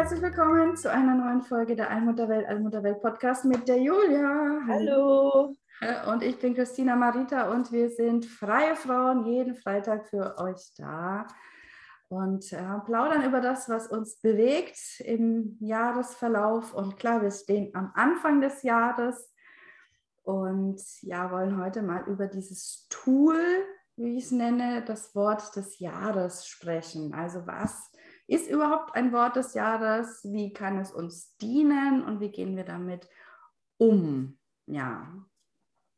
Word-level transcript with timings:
Herzlich 0.00 0.22
willkommen 0.22 0.78
zu 0.78 0.90
einer 0.90 1.14
neuen 1.14 1.42
Folge 1.42 1.76
der 1.76 1.90
Allmutterwelt, 1.90 2.48
Allmutterwelt 2.48 3.02
Podcast 3.02 3.44
mit 3.44 3.68
der 3.68 3.82
Julia. 3.82 4.60
Hallo. 4.66 5.54
Und 6.10 6.22
ich 6.22 6.38
bin 6.38 6.54
Christina 6.54 6.96
Marita 6.96 7.50
und 7.50 7.70
wir 7.70 7.90
sind 7.90 8.24
freie 8.24 8.76
Frauen 8.76 9.26
jeden 9.26 9.54
Freitag 9.54 10.06
für 10.06 10.38
euch 10.38 10.72
da 10.78 11.26
und 12.08 12.50
äh, 12.50 12.78
plaudern 12.86 13.26
über 13.26 13.42
das, 13.42 13.68
was 13.68 13.88
uns 13.88 14.16
bewegt 14.22 15.00
im 15.00 15.58
Jahresverlauf. 15.60 16.72
Und 16.72 16.96
klar, 16.96 17.20
wir 17.20 17.30
stehen 17.30 17.70
am 17.74 17.92
Anfang 17.94 18.40
des 18.40 18.62
Jahres 18.62 19.30
und 20.22 20.80
ja, 21.02 21.30
wollen 21.30 21.62
heute 21.62 21.82
mal 21.82 22.04
über 22.06 22.26
dieses 22.26 22.86
Tool, 22.88 23.38
wie 23.96 24.16
ich 24.16 24.24
es 24.24 24.30
nenne, 24.30 24.82
das 24.82 25.14
Wort 25.14 25.54
des 25.56 25.78
Jahres 25.78 26.46
sprechen. 26.46 27.12
Also 27.12 27.46
was 27.46 27.90
ist 28.30 28.48
überhaupt 28.48 28.94
ein 28.94 29.12
Wort 29.12 29.36
des 29.36 29.54
Jahres? 29.54 30.22
Wie 30.24 30.52
kann 30.52 30.78
es 30.78 30.92
uns 30.92 31.36
dienen 31.38 32.04
und 32.04 32.20
wie 32.20 32.30
gehen 32.30 32.56
wir 32.56 32.64
damit 32.64 33.08
um? 33.76 34.38
Ja, 34.66 35.12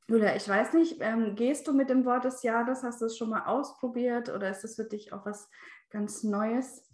Julia, 0.08 0.34
ich 0.34 0.48
weiß 0.48 0.72
nicht, 0.72 0.97
ähm, 1.00 1.36
gehst 1.36 1.66
du 1.66 1.72
mit 1.72 1.91
dem 1.91 2.05
Wort 2.05 2.24
des 2.24 2.42
Jahres? 2.42 2.83
Hast 2.83 3.00
du 3.02 3.06
es 3.06 3.16
schon 3.16 3.30
mal 3.30 3.44
ausprobiert 3.44 4.30
oder 4.30 4.50
ist 4.50 4.64
es 4.64 4.77
für 4.77 4.84
dich 4.84 5.12
auch 5.12 5.27
was 5.27 5.48
ganz 5.91 6.22
Neues? 6.22 6.89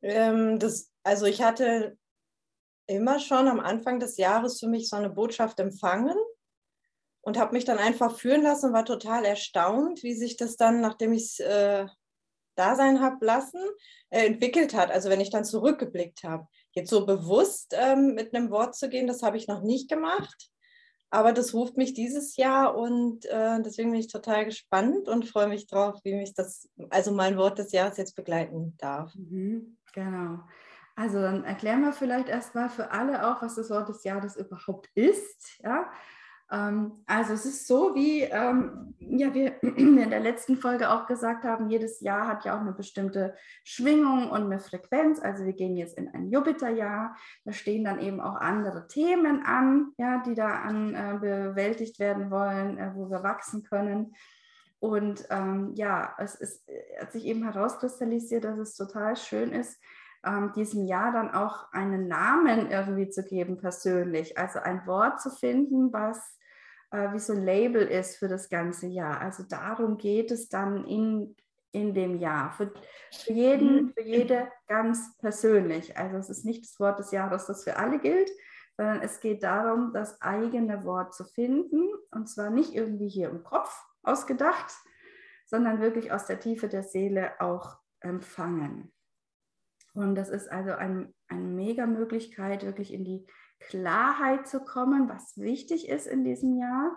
Ähm, 0.00 0.58
das, 0.58 0.92
also 1.02 1.26
ich 1.26 1.42
hatte 1.42 1.98
immer 2.86 3.18
schon 3.18 3.48
am 3.48 3.60
Anfang 3.60 3.98
des 3.98 4.16
Jahres 4.16 4.60
für 4.60 4.68
mich 4.68 4.88
so 4.88 4.96
eine 4.96 5.10
Botschaft 5.10 5.58
empfangen 5.60 6.16
und 7.20 7.38
habe 7.38 7.52
mich 7.52 7.64
dann 7.64 7.78
einfach 7.78 8.16
führen 8.16 8.42
lassen 8.42 8.66
und 8.66 8.72
war 8.72 8.84
total 8.84 9.24
erstaunt, 9.24 10.02
wie 10.02 10.14
sich 10.14 10.36
das 10.36 10.56
dann, 10.56 10.80
nachdem 10.80 11.12
ich 11.12 11.24
es 11.24 11.40
äh, 11.40 11.86
da 12.54 12.74
sein 12.76 13.00
habe 13.00 13.24
lassen, 13.24 13.60
äh, 14.10 14.26
entwickelt 14.26 14.74
hat. 14.74 14.90
Also 14.90 15.10
wenn 15.10 15.20
ich 15.20 15.30
dann 15.30 15.44
zurückgeblickt 15.44 16.24
habe. 16.24 16.46
Jetzt 16.72 16.90
so 16.90 17.04
bewusst 17.04 17.74
ähm, 17.78 18.14
mit 18.14 18.34
einem 18.34 18.50
Wort 18.50 18.74
zu 18.74 18.88
gehen, 18.88 19.06
das 19.06 19.22
habe 19.22 19.36
ich 19.36 19.46
noch 19.46 19.62
nicht 19.62 19.90
gemacht. 19.90 20.50
Aber 21.10 21.34
das 21.34 21.52
ruft 21.52 21.76
mich 21.76 21.92
dieses 21.92 22.36
Jahr 22.36 22.74
und 22.74 23.26
äh, 23.26 23.60
deswegen 23.60 23.90
bin 23.90 24.00
ich 24.00 24.10
total 24.10 24.46
gespannt 24.46 25.08
und 25.08 25.28
freue 25.28 25.48
mich 25.48 25.66
drauf, 25.66 26.00
wie 26.04 26.14
mich 26.14 26.32
das, 26.32 26.70
also 26.88 27.12
mein 27.12 27.36
Wort 27.36 27.58
des 27.58 27.72
Jahres 27.72 27.98
jetzt 27.98 28.16
begleiten 28.16 28.74
darf. 28.78 29.14
Mhm, 29.14 29.76
genau. 29.92 30.38
Also 30.96 31.20
dann 31.20 31.44
erklären 31.44 31.82
wir 31.82 31.92
vielleicht 31.92 32.28
erstmal 32.28 32.70
für 32.70 32.90
alle 32.90 33.30
auch, 33.30 33.42
was 33.42 33.56
das 33.56 33.68
Wort 33.68 33.90
des 33.90 34.04
Jahres 34.04 34.36
überhaupt 34.36 34.88
ist. 34.94 35.60
Ja? 35.62 35.90
Ähm, 36.50 36.92
also 37.06 37.34
es 37.34 37.44
ist 37.46 37.66
so, 37.66 37.94
wie 37.94 38.22
ähm, 38.22 38.94
ja, 38.98 39.32
wir 39.34 39.62
in 39.62 40.10
der 40.10 40.20
letzten 40.20 40.56
Folge 40.56 40.90
auch 40.90 41.06
gesagt 41.06 41.44
haben, 41.44 41.70
jedes 41.70 42.00
Jahr 42.00 42.26
hat 42.26 42.44
ja 42.44 42.56
auch 42.56 42.60
eine 42.60 42.72
bestimmte 42.72 43.34
Schwingung 43.64 44.30
und 44.30 44.44
eine 44.44 44.60
Frequenz. 44.60 45.20
Also 45.20 45.44
wir 45.44 45.52
gehen 45.52 45.76
jetzt 45.76 45.96
in 45.96 46.08
ein 46.08 46.30
Jupiterjahr. 46.30 47.16
Da 47.44 47.52
stehen 47.52 47.84
dann 47.84 48.00
eben 48.00 48.20
auch 48.20 48.36
andere 48.36 48.86
Themen 48.88 49.42
an, 49.44 49.92
ja, 49.98 50.22
die 50.26 50.34
da 50.34 50.48
an 50.48 50.94
äh, 50.94 51.18
bewältigt 51.20 51.98
werden 51.98 52.30
wollen, 52.30 52.78
äh, 52.78 52.92
wo 52.94 53.10
wir 53.10 53.22
wachsen 53.22 53.62
können. 53.62 54.14
Und 54.78 55.26
ähm, 55.30 55.72
ja, 55.74 56.12
es 56.18 56.34
ist, 56.34 56.68
hat 57.00 57.12
sich 57.12 57.24
eben 57.26 57.44
herauskristallisiert, 57.44 58.42
dass 58.42 58.58
es 58.58 58.74
total 58.74 59.16
schön 59.16 59.52
ist, 59.52 59.80
ähm, 60.24 60.52
diesem 60.54 60.84
Jahr 60.86 61.12
dann 61.12 61.30
auch 61.30 61.72
einen 61.72 62.08
Namen 62.08 62.70
irgendwie 62.70 63.08
zu 63.08 63.24
geben 63.24 63.58
persönlich. 63.58 64.38
Also 64.38 64.60
ein 64.60 64.86
Wort 64.86 65.20
zu 65.20 65.30
finden, 65.30 65.92
was 65.92 66.38
äh, 66.92 67.12
wie 67.12 67.18
so 67.18 67.32
ein 67.32 67.44
Label 67.44 67.82
ist 67.82 68.16
für 68.16 68.28
das 68.28 68.48
ganze 68.48 68.86
Jahr. 68.86 69.20
Also 69.20 69.42
darum 69.42 69.98
geht 69.98 70.30
es 70.30 70.48
dann 70.48 70.84
in, 70.86 71.34
in 71.72 71.94
dem 71.94 72.16
Jahr. 72.16 72.52
Für, 72.52 72.72
für 73.10 73.32
jeden, 73.32 73.74
mhm. 73.74 73.92
für 73.94 74.02
jede 74.02 74.48
ganz 74.68 75.16
persönlich. 75.18 75.96
Also 75.96 76.18
es 76.18 76.30
ist 76.30 76.44
nicht 76.44 76.64
das 76.64 76.78
Wort 76.78 76.98
des 76.98 77.10
Jahres, 77.10 77.46
das 77.46 77.64
für 77.64 77.76
alle 77.76 77.98
gilt, 77.98 78.30
sondern 78.76 79.00
es 79.00 79.20
geht 79.20 79.42
darum, 79.42 79.92
das 79.92 80.20
eigene 80.20 80.84
Wort 80.84 81.14
zu 81.14 81.24
finden. 81.24 81.88
Und 82.10 82.28
zwar 82.28 82.50
nicht 82.50 82.74
irgendwie 82.74 83.08
hier 83.08 83.30
im 83.30 83.42
Kopf 83.42 83.84
ausgedacht, 84.02 84.72
sondern 85.46 85.80
wirklich 85.80 86.12
aus 86.12 86.26
der 86.26 86.40
Tiefe 86.40 86.68
der 86.68 86.82
Seele 86.82 87.40
auch 87.40 87.78
empfangen. 88.00 88.92
Und 89.94 90.14
das 90.14 90.28
ist 90.28 90.50
also 90.50 90.72
ein, 90.72 91.14
eine 91.28 91.40
mega 91.40 91.86
Möglichkeit, 91.86 92.64
wirklich 92.64 92.92
in 92.92 93.04
die 93.04 93.26
Klarheit 93.60 94.46
zu 94.46 94.60
kommen, 94.60 95.08
was 95.08 95.36
wichtig 95.36 95.88
ist 95.88 96.06
in 96.06 96.24
diesem 96.24 96.56
Jahr. 96.56 96.96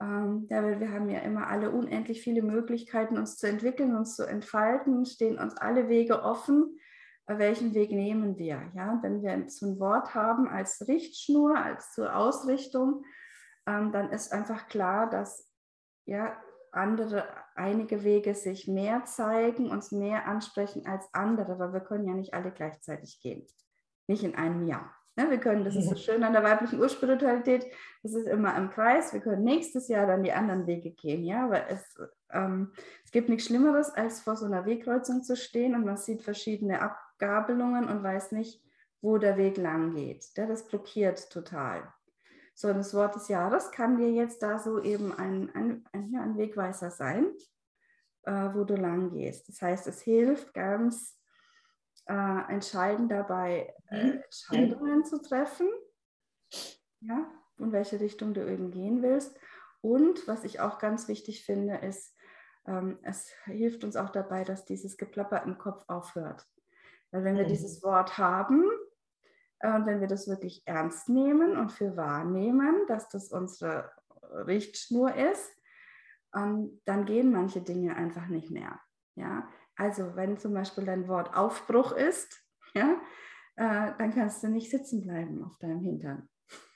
Ähm, 0.00 0.46
wir 0.48 0.92
haben 0.92 1.10
ja 1.10 1.20
immer 1.20 1.48
alle 1.48 1.70
unendlich 1.70 2.22
viele 2.22 2.42
Möglichkeiten, 2.42 3.18
uns 3.18 3.36
zu 3.36 3.48
entwickeln, 3.48 3.96
uns 3.96 4.16
zu 4.16 4.24
entfalten, 4.24 5.04
stehen 5.04 5.38
uns 5.38 5.56
alle 5.56 5.88
Wege 5.88 6.22
offen. 6.22 6.78
Äh, 7.26 7.38
welchen 7.38 7.74
Weg 7.74 7.90
nehmen 7.90 8.38
wir? 8.38 8.70
Ja, 8.74 8.98
wenn 9.02 9.22
wir 9.22 9.48
so 9.48 9.66
ein 9.66 9.78
Wort 9.78 10.14
haben 10.14 10.48
als 10.48 10.86
Richtschnur, 10.86 11.56
als 11.56 11.92
zur 11.92 12.14
Ausrichtung, 12.14 13.04
ähm, 13.66 13.92
dann 13.92 14.10
ist 14.10 14.32
einfach 14.32 14.68
klar, 14.68 15.08
dass 15.08 15.50
ja, 16.06 16.36
andere, 16.76 17.24
einige 17.54 18.04
Wege 18.04 18.34
sich 18.34 18.68
mehr 18.68 19.04
zeigen, 19.04 19.70
uns 19.70 19.92
mehr 19.92 20.26
ansprechen 20.26 20.86
als 20.86 21.08
andere, 21.12 21.58
weil 21.58 21.72
wir 21.72 21.80
können 21.80 22.06
ja 22.06 22.14
nicht 22.14 22.34
alle 22.34 22.50
gleichzeitig 22.50 23.20
gehen. 23.20 23.46
Nicht 24.06 24.24
in 24.24 24.34
einem 24.34 24.66
Jahr. 24.66 24.94
Ne, 25.16 25.30
wir 25.30 25.38
können, 25.38 25.64
das 25.64 25.76
ist 25.76 25.88
so 25.88 25.94
schön 25.94 26.24
an 26.24 26.32
der 26.32 26.42
weiblichen 26.42 26.80
Urspiritualität, 26.80 27.64
das 28.02 28.14
ist 28.14 28.26
immer 28.26 28.56
im 28.56 28.70
Kreis. 28.70 29.12
Wir 29.12 29.20
können 29.20 29.44
nächstes 29.44 29.86
Jahr 29.86 30.08
dann 30.08 30.24
die 30.24 30.32
anderen 30.32 30.66
Wege 30.66 30.90
gehen, 30.90 31.22
ja, 31.22 31.48
weil 31.48 31.64
es, 31.68 31.96
ähm, 32.32 32.72
es 33.04 33.12
gibt 33.12 33.28
nichts 33.28 33.46
Schlimmeres, 33.46 33.90
als 33.90 34.22
vor 34.22 34.34
so 34.34 34.46
einer 34.46 34.66
Wegkreuzung 34.66 35.22
zu 35.22 35.36
stehen 35.36 35.76
und 35.76 35.84
man 35.84 35.98
sieht 35.98 36.22
verschiedene 36.22 36.82
Abgabelungen 36.82 37.88
und 37.88 38.02
weiß 38.02 38.32
nicht, 38.32 38.60
wo 39.02 39.18
der 39.18 39.36
Weg 39.36 39.56
lang 39.56 39.94
geht. 39.94 40.26
Ja, 40.36 40.46
das 40.46 40.66
blockiert 40.66 41.30
total. 41.30 41.93
So, 42.54 42.72
das 42.72 42.94
Wort 42.94 43.16
des 43.16 43.28
Jahres 43.28 43.72
kann 43.72 43.96
dir 43.96 44.10
jetzt 44.10 44.42
da 44.42 44.58
so 44.58 44.80
eben 44.80 45.12
ein, 45.12 45.50
ein, 45.54 45.84
ein, 45.92 46.14
ein 46.16 46.36
Wegweiser 46.36 46.90
sein, 46.90 47.26
äh, 48.22 48.50
wo 48.54 48.64
du 48.64 48.76
lang 48.76 49.10
gehst. 49.10 49.48
Das 49.48 49.60
heißt, 49.60 49.86
es 49.88 50.00
hilft 50.00 50.54
ganz 50.54 51.18
äh, 52.06 52.52
entscheiden 52.52 53.08
dabei, 53.08 53.74
äh, 53.90 54.04
mhm. 54.04 54.22
Entscheidungen 54.22 55.04
zu 55.04 55.20
treffen, 55.20 55.68
ja, 57.00 57.26
in 57.58 57.72
welche 57.72 57.98
Richtung 58.00 58.34
du 58.34 58.48
eben 58.48 58.70
gehen 58.70 59.02
willst. 59.02 59.36
Und 59.80 60.26
was 60.28 60.44
ich 60.44 60.60
auch 60.60 60.78
ganz 60.78 61.08
wichtig 61.08 61.44
finde, 61.44 61.76
ist, 61.76 62.14
ähm, 62.66 62.98
es 63.02 63.30
hilft 63.44 63.84
uns 63.84 63.96
auch 63.96 64.10
dabei, 64.10 64.44
dass 64.44 64.64
dieses 64.64 64.96
Geplapper 64.96 65.42
im 65.42 65.58
Kopf 65.58 65.84
aufhört. 65.88 66.46
Weil 67.10 67.24
wenn 67.24 67.36
wir 67.36 67.44
mhm. 67.44 67.48
dieses 67.48 67.82
Wort 67.82 68.16
haben, 68.16 68.64
und 69.64 69.86
wenn 69.86 70.00
wir 70.00 70.08
das 70.08 70.28
wirklich 70.28 70.62
ernst 70.66 71.08
nehmen 71.08 71.56
und 71.56 71.72
für 71.72 71.96
wahrnehmen, 71.96 72.86
dass 72.86 73.08
das 73.08 73.30
unsere 73.30 73.90
Richtschnur 74.46 75.14
ist, 75.14 75.50
ähm, 76.34 76.80
dann 76.84 77.04
gehen 77.04 77.32
manche 77.32 77.62
Dinge 77.62 77.96
einfach 77.96 78.26
nicht 78.28 78.50
mehr. 78.50 78.80
Ja, 79.14 79.48
also 79.76 80.16
wenn 80.16 80.38
zum 80.38 80.54
Beispiel 80.54 80.84
dein 80.84 81.08
Wort 81.08 81.36
Aufbruch 81.36 81.92
ist, 81.92 82.42
ja, 82.74 83.00
äh, 83.56 83.92
dann 83.98 84.14
kannst 84.14 84.42
du 84.42 84.48
nicht 84.48 84.70
sitzen 84.70 85.02
bleiben 85.02 85.42
auf 85.44 85.56
deinem 85.58 85.80
Hintern. 85.80 86.28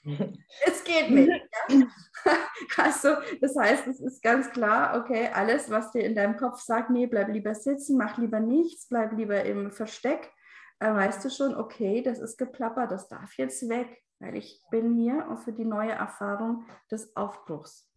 es 0.65 0.83
geht 0.83 1.11
nicht. 1.11 1.31
Ja? 2.25 2.35
Also, 2.75 3.15
das 3.39 3.55
heißt, 3.55 3.87
es 3.87 4.01
ist 4.01 4.21
ganz 4.21 4.49
klar, 4.51 4.99
okay, 4.99 5.29
alles, 5.33 5.69
was 5.69 5.91
dir 5.91 6.03
in 6.03 6.15
deinem 6.15 6.35
Kopf 6.35 6.59
sagt, 6.59 6.89
nee, 6.89 7.07
bleib 7.07 7.29
lieber 7.29 7.55
sitzen, 7.55 7.97
mach 7.97 8.17
lieber 8.17 8.41
nichts, 8.41 8.89
bleib 8.89 9.13
lieber 9.13 9.43
im 9.45 9.71
Versteck, 9.71 10.29
äh, 10.79 10.93
weißt 10.93 11.23
du 11.23 11.29
schon, 11.29 11.55
okay, 11.55 12.01
das 12.01 12.19
ist 12.19 12.37
geplappert, 12.37 12.91
das 12.91 13.07
darf 13.07 13.37
jetzt 13.37 13.67
weg, 13.69 14.03
weil 14.19 14.35
ich 14.35 14.61
bin 14.71 14.95
hier 14.95 15.37
für 15.43 15.53
die 15.53 15.65
neue 15.65 15.91
Erfahrung 15.91 16.65
des 16.91 17.15
Aufbruchs. 17.15 17.89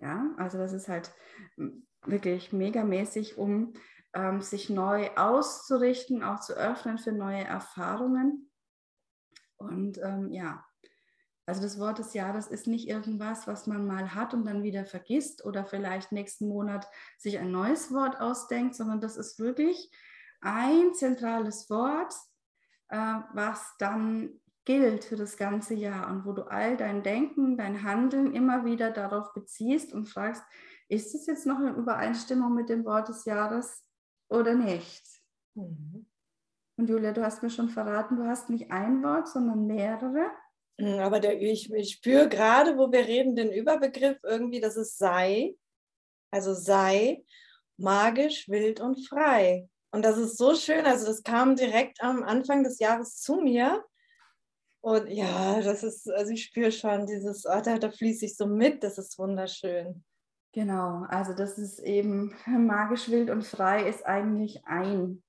Ja, 0.00 0.30
also 0.36 0.58
das 0.58 0.72
ist 0.72 0.88
halt 0.88 1.12
wirklich 2.04 2.52
megamäßig, 2.52 3.36
um 3.36 3.74
ähm, 4.14 4.40
sich 4.40 4.70
neu 4.70 5.10
auszurichten, 5.16 6.22
auch 6.22 6.40
zu 6.40 6.54
öffnen 6.54 6.98
für 6.98 7.12
neue 7.12 7.44
Erfahrungen. 7.44 8.50
Und 9.56 9.98
ähm, 9.98 10.30
ja, 10.30 10.64
Also 11.48 11.62
das 11.62 11.78
Wort 11.80 11.98
des 11.98 12.12
Jahres 12.12 12.46
ist 12.46 12.66
nicht 12.66 12.88
irgendwas, 12.88 13.46
was 13.46 13.66
man 13.66 13.86
mal 13.86 14.14
hat 14.14 14.34
und 14.34 14.44
dann 14.44 14.62
wieder 14.62 14.84
vergisst 14.84 15.44
oder 15.46 15.64
vielleicht 15.64 16.12
nächsten 16.12 16.46
Monat 16.46 16.86
sich 17.16 17.38
ein 17.38 17.50
neues 17.50 17.90
Wort 17.90 18.20
ausdenkt, 18.20 18.74
sondern 18.74 19.00
das 19.00 19.16
ist 19.16 19.38
wirklich 19.38 19.90
ein 20.40 20.94
zentrales 20.94 21.68
Wort, 21.70 22.14
äh, 22.88 22.96
was 23.32 23.74
dann 23.78 24.40
gilt 24.64 25.04
für 25.04 25.16
das 25.16 25.36
ganze 25.36 25.74
Jahr 25.74 26.10
und 26.10 26.26
wo 26.26 26.32
du 26.32 26.42
all 26.42 26.76
dein 26.76 27.02
Denken, 27.02 27.56
dein 27.56 27.82
Handeln 27.82 28.34
immer 28.34 28.64
wieder 28.64 28.90
darauf 28.90 29.32
beziehst 29.32 29.94
und 29.94 30.06
fragst, 30.06 30.42
ist 30.88 31.14
es 31.14 31.26
jetzt 31.26 31.46
noch 31.46 31.58
in 31.60 31.74
Übereinstimmung 31.74 32.54
mit 32.54 32.68
dem 32.68 32.84
Wort 32.84 33.08
des 33.08 33.24
Jahres 33.24 33.82
oder 34.28 34.54
nicht? 34.54 35.04
Mhm. 35.54 36.06
Und 36.76 36.88
Julia, 36.88 37.12
du 37.12 37.24
hast 37.24 37.42
mir 37.42 37.50
schon 37.50 37.70
verraten, 37.70 38.16
du 38.16 38.24
hast 38.24 38.50
nicht 38.50 38.70
ein 38.70 39.02
Wort, 39.02 39.28
sondern 39.28 39.66
mehrere. 39.66 40.30
Mhm, 40.78 41.00
aber 41.00 41.18
der, 41.18 41.40
ich, 41.40 41.72
ich 41.72 41.94
spüre 41.94 42.28
gerade, 42.28 42.78
wo 42.78 42.92
wir 42.92 43.06
reden, 43.06 43.34
den 43.34 43.50
Überbegriff 43.50 44.18
irgendwie, 44.22 44.60
dass 44.60 44.76
es 44.76 44.96
sei, 44.96 45.56
also 46.30 46.54
sei 46.54 47.24
magisch, 47.78 48.48
wild 48.48 48.80
und 48.80 49.06
frei. 49.06 49.68
Und 49.90 50.04
das 50.04 50.18
ist 50.18 50.36
so 50.36 50.54
schön. 50.54 50.84
Also 50.84 51.06
das 51.06 51.22
kam 51.22 51.56
direkt 51.56 52.02
am 52.02 52.22
Anfang 52.22 52.62
des 52.62 52.78
Jahres 52.78 53.16
zu 53.20 53.36
mir. 53.36 53.84
Und 54.80 55.08
ja, 55.08 55.60
das 55.60 55.82
ist, 55.82 56.10
also 56.10 56.32
ich 56.32 56.44
spüre 56.44 56.70
schon 56.70 57.06
dieses, 57.06 57.44
oh, 57.46 57.60
da, 57.62 57.78
da 57.78 57.90
fließe 57.90 58.26
ich 58.26 58.36
so 58.36 58.46
mit, 58.46 58.82
das 58.84 58.98
ist 58.98 59.18
wunderschön. 59.18 60.04
Genau, 60.52 61.04
also 61.08 61.34
das 61.34 61.58
ist 61.58 61.78
eben 61.80 62.34
magisch, 62.46 63.10
wild 63.10 63.30
und 63.30 63.44
frei 63.44 63.88
ist 63.88 64.04
eigentlich 64.06 64.64
ein. 64.66 65.22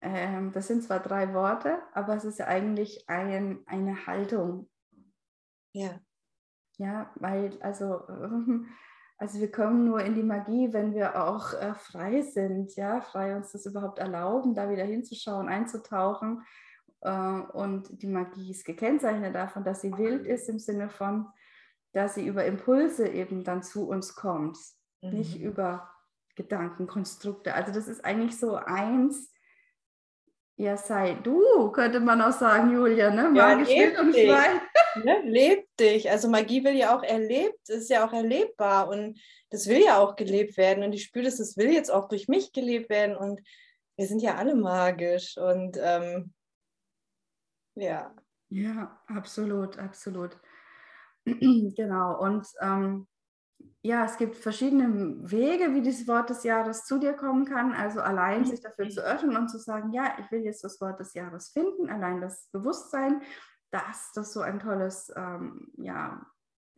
Ähm, 0.00 0.52
das 0.52 0.68
sind 0.68 0.84
zwar 0.84 1.00
drei 1.00 1.34
Worte, 1.34 1.78
aber 1.92 2.16
es 2.16 2.24
ist 2.24 2.40
eigentlich 2.40 3.08
ein, 3.08 3.62
eine 3.66 4.06
Haltung. 4.06 4.68
Ja. 5.72 6.00
Ja, 6.78 7.12
weil, 7.16 7.60
also 7.60 8.00
Also 9.20 9.40
wir 9.40 9.50
kommen 9.50 9.84
nur 9.84 10.00
in 10.00 10.14
die 10.14 10.22
Magie, 10.22 10.72
wenn 10.72 10.94
wir 10.94 11.20
auch 11.20 11.52
äh, 11.52 11.74
frei 11.74 12.22
sind, 12.22 12.76
ja, 12.76 13.00
frei 13.00 13.36
uns 13.36 13.50
das 13.50 13.66
überhaupt 13.66 13.98
erlauben, 13.98 14.54
da 14.54 14.70
wieder 14.70 14.84
hinzuschauen, 14.84 15.48
einzutauchen. 15.48 16.46
Äh, 17.00 17.10
und 17.10 18.00
die 18.00 18.06
Magie 18.06 18.52
ist 18.52 18.64
gekennzeichnet 18.64 19.34
davon, 19.34 19.64
dass 19.64 19.80
sie 19.80 19.96
wild 19.98 20.24
ist 20.24 20.48
im 20.48 20.60
Sinne 20.60 20.88
von, 20.88 21.26
dass 21.92 22.14
sie 22.14 22.26
über 22.26 22.44
Impulse 22.44 23.08
eben 23.08 23.42
dann 23.42 23.64
zu 23.64 23.88
uns 23.88 24.14
kommt, 24.14 24.56
mhm. 25.02 25.10
nicht 25.10 25.40
über 25.40 25.90
Gedankenkonstrukte. 26.36 27.54
Also 27.54 27.72
das 27.72 27.88
ist 27.88 28.04
eigentlich 28.04 28.38
so 28.38 28.54
eins, 28.54 29.32
ja, 30.54 30.76
sei 30.76 31.14
du, 31.14 31.72
könnte 31.72 31.98
man 31.98 32.22
auch 32.22 32.32
sagen, 32.32 32.72
Julia, 32.72 33.10
ne? 33.10 33.28
Magisch 33.30 33.68
ja, 33.68 34.00
und 34.00 34.12
frei. 34.12 34.60
Ne? 35.04 35.22
Leb 35.24 35.66
dich. 35.78 36.10
Also 36.10 36.28
Magie 36.28 36.64
will 36.64 36.74
ja 36.74 36.96
auch 36.96 37.02
erlebt, 37.02 37.68
ist 37.68 37.90
ja 37.90 38.06
auch 38.06 38.12
erlebbar 38.12 38.88
und 38.88 39.20
das 39.50 39.66
will 39.66 39.82
ja 39.82 39.98
auch 39.98 40.16
gelebt 40.16 40.56
werden. 40.56 40.84
Und 40.84 40.92
ich 40.92 41.04
spüre, 41.04 41.24
dass 41.24 41.38
das 41.38 41.56
will 41.56 41.72
jetzt 41.72 41.90
auch 41.90 42.08
durch 42.08 42.28
mich 42.28 42.52
gelebt 42.52 42.90
werden. 42.90 43.16
Und 43.16 43.40
wir 43.96 44.06
sind 44.06 44.22
ja 44.22 44.36
alle 44.36 44.54
magisch. 44.54 45.36
Und 45.36 45.78
ähm, 45.80 46.32
ja. 47.74 48.14
Ja, 48.50 49.00
absolut, 49.06 49.78
absolut. 49.78 50.38
genau. 51.24 52.18
Und 52.20 52.46
ähm, 52.60 53.06
ja, 53.82 54.04
es 54.04 54.16
gibt 54.16 54.36
verschiedene 54.36 55.16
Wege, 55.30 55.74
wie 55.74 55.82
dieses 55.82 56.06
Wort 56.08 56.30
des 56.30 56.42
Jahres 56.42 56.84
zu 56.84 56.98
dir 56.98 57.14
kommen 57.14 57.44
kann. 57.44 57.72
Also 57.72 58.00
allein 58.00 58.44
sich 58.44 58.60
dafür 58.60 58.88
zu 58.88 59.02
öffnen 59.02 59.36
und 59.36 59.48
zu 59.48 59.58
sagen, 59.58 59.92
ja, 59.92 60.16
ich 60.18 60.30
will 60.30 60.44
jetzt 60.44 60.64
das 60.64 60.80
Wort 60.80 61.00
des 61.00 61.14
Jahres 61.14 61.48
finden. 61.50 61.88
Allein 61.88 62.20
das 62.20 62.48
Bewusstsein, 62.52 63.22
dass 63.70 64.12
das 64.12 64.32
so 64.32 64.40
ein 64.40 64.60
tolles 64.60 65.12
ähm, 65.16 65.72
ja, 65.76 66.24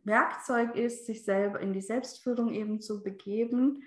Werkzeug 0.03 0.75
ist, 0.75 1.05
sich 1.05 1.23
selber 1.23 1.59
in 1.59 1.73
die 1.73 1.81
Selbstführung 1.81 2.53
eben 2.53 2.81
zu 2.81 3.03
begeben, 3.03 3.83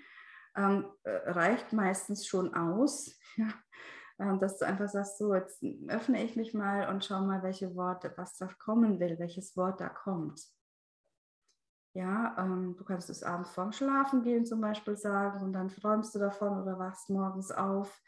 ähm, 0.55 0.85
äh, 1.03 1.31
reicht 1.31 1.73
meistens 1.73 2.27
schon 2.27 2.53
aus. 2.53 3.15
Ja. 3.37 3.49
Ähm, 4.17 4.39
dass 4.39 4.57
du 4.57 4.65
einfach 4.65 4.87
sagst, 4.87 5.17
so 5.17 5.35
jetzt 5.35 5.61
öffne 5.89 6.23
ich 6.23 6.37
mich 6.37 6.53
mal 6.53 6.87
und 6.87 7.03
schau 7.03 7.19
mal, 7.19 7.43
welche 7.43 7.75
Worte, 7.75 8.13
was 8.15 8.37
da 8.37 8.47
kommen 8.47 8.97
will, 9.01 9.19
welches 9.19 9.57
Wort 9.57 9.81
da 9.81 9.89
kommt. 9.89 10.41
Ja, 11.93 12.35
ähm, 12.39 12.75
du 12.77 12.85
kannst 12.85 13.09
es 13.09 13.23
abends 13.23 13.51
vorm 13.51 13.73
Schlafengehen 13.73 14.45
zum 14.45 14.61
Beispiel 14.61 14.95
sagen 14.95 15.41
und 15.41 15.51
dann 15.51 15.67
träumst 15.67 16.15
du 16.15 16.19
davon 16.19 16.61
oder 16.61 16.79
wachst 16.79 17.09
morgens 17.09 17.51
auf 17.51 18.01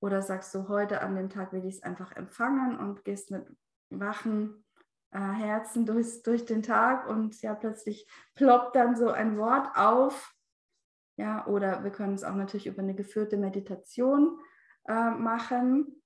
oder 0.00 0.20
sagst 0.20 0.54
du, 0.54 0.68
heute 0.68 1.00
an 1.00 1.16
dem 1.16 1.30
Tag 1.30 1.54
will 1.54 1.64
ich 1.64 1.76
es 1.76 1.82
einfach 1.82 2.12
empfangen 2.12 2.78
und 2.78 3.04
gehst 3.04 3.30
mit 3.30 3.46
wachen 3.90 4.64
äh, 5.12 5.18
Herzen 5.18 5.86
durch, 5.86 6.22
durch 6.22 6.44
den 6.44 6.62
Tag 6.62 7.08
und 7.08 7.40
ja, 7.42 7.54
plötzlich 7.54 8.06
ploppt 8.34 8.76
dann 8.76 8.96
so 8.96 9.10
ein 9.10 9.38
Wort 9.38 9.76
auf. 9.76 10.34
Ja, 11.16 11.46
oder 11.46 11.82
wir 11.82 11.90
können 11.90 12.14
es 12.14 12.24
auch 12.24 12.34
natürlich 12.34 12.66
über 12.66 12.82
eine 12.82 12.94
geführte 12.94 13.38
Meditation 13.38 14.38
äh, 14.86 15.10
machen. 15.10 16.02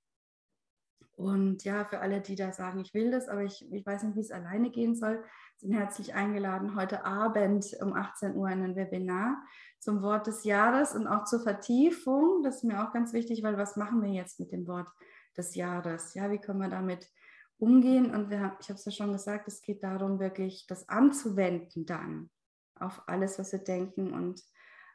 Und 1.17 1.65
ja, 1.65 1.85
für 1.85 2.01
alle, 2.01 2.21
die 2.21 2.37
da 2.37 2.53
sagen, 2.53 2.81
ich 2.81 2.95
will 2.95 3.11
das, 3.11 3.29
aber 3.29 3.43
ich, 3.43 3.71
ich 3.73 3.85
weiß 3.85 4.05
nicht, 4.05 4.17
wie 4.17 4.21
es 4.21 4.31
alleine 4.31 4.71
gehen 4.71 4.95
soll, 4.95 5.23
sind 5.59 5.73
herzlich 5.73 6.15
eingeladen, 6.15 6.77
heute 6.77 7.05
Abend 7.05 7.77
um 7.83 7.93
18 7.93 8.37
Uhr 8.37 8.49
in 8.49 8.63
ein 8.63 8.77
Webinar 8.77 9.37
zum 9.81 10.01
Wort 10.01 10.27
des 10.29 10.45
Jahres 10.45 10.95
und 10.95 11.07
auch 11.07 11.25
zur 11.25 11.41
Vertiefung. 11.41 12.43
Das 12.43 12.57
ist 12.57 12.65
mir 12.65 12.83
auch 12.83 12.93
ganz 12.93 13.13
wichtig, 13.13 13.43
weil 13.43 13.59
was 13.59 13.77
machen 13.77 14.01
wir 14.03 14.11
jetzt 14.11 14.41
mit 14.41 14.53
dem 14.53 14.67
Wort 14.67 14.89
des 15.37 15.55
Jahres? 15.57 16.15
Ja, 16.15 16.31
wie 16.31 16.39
können 16.39 16.61
wir 16.61 16.71
damit 16.71 17.11
umgehen? 17.61 18.15
Und 18.15 18.31
wir, 18.31 18.57
ich 18.61 18.69
habe 18.69 18.79
es 18.79 18.85
ja 18.85 18.93
schon 18.93 19.13
gesagt, 19.13 19.49
es 19.49 19.63
geht 19.63 19.83
darum, 19.83 20.19
wirklich 20.19 20.67
das 20.67 20.89
anzuwenden 20.89 21.87
dann 21.87 22.31
auf 22.75 23.03
alles, 23.07 23.39
was 23.39 23.53
wir 23.53 23.61
denken 23.61 24.13
und 24.13 24.43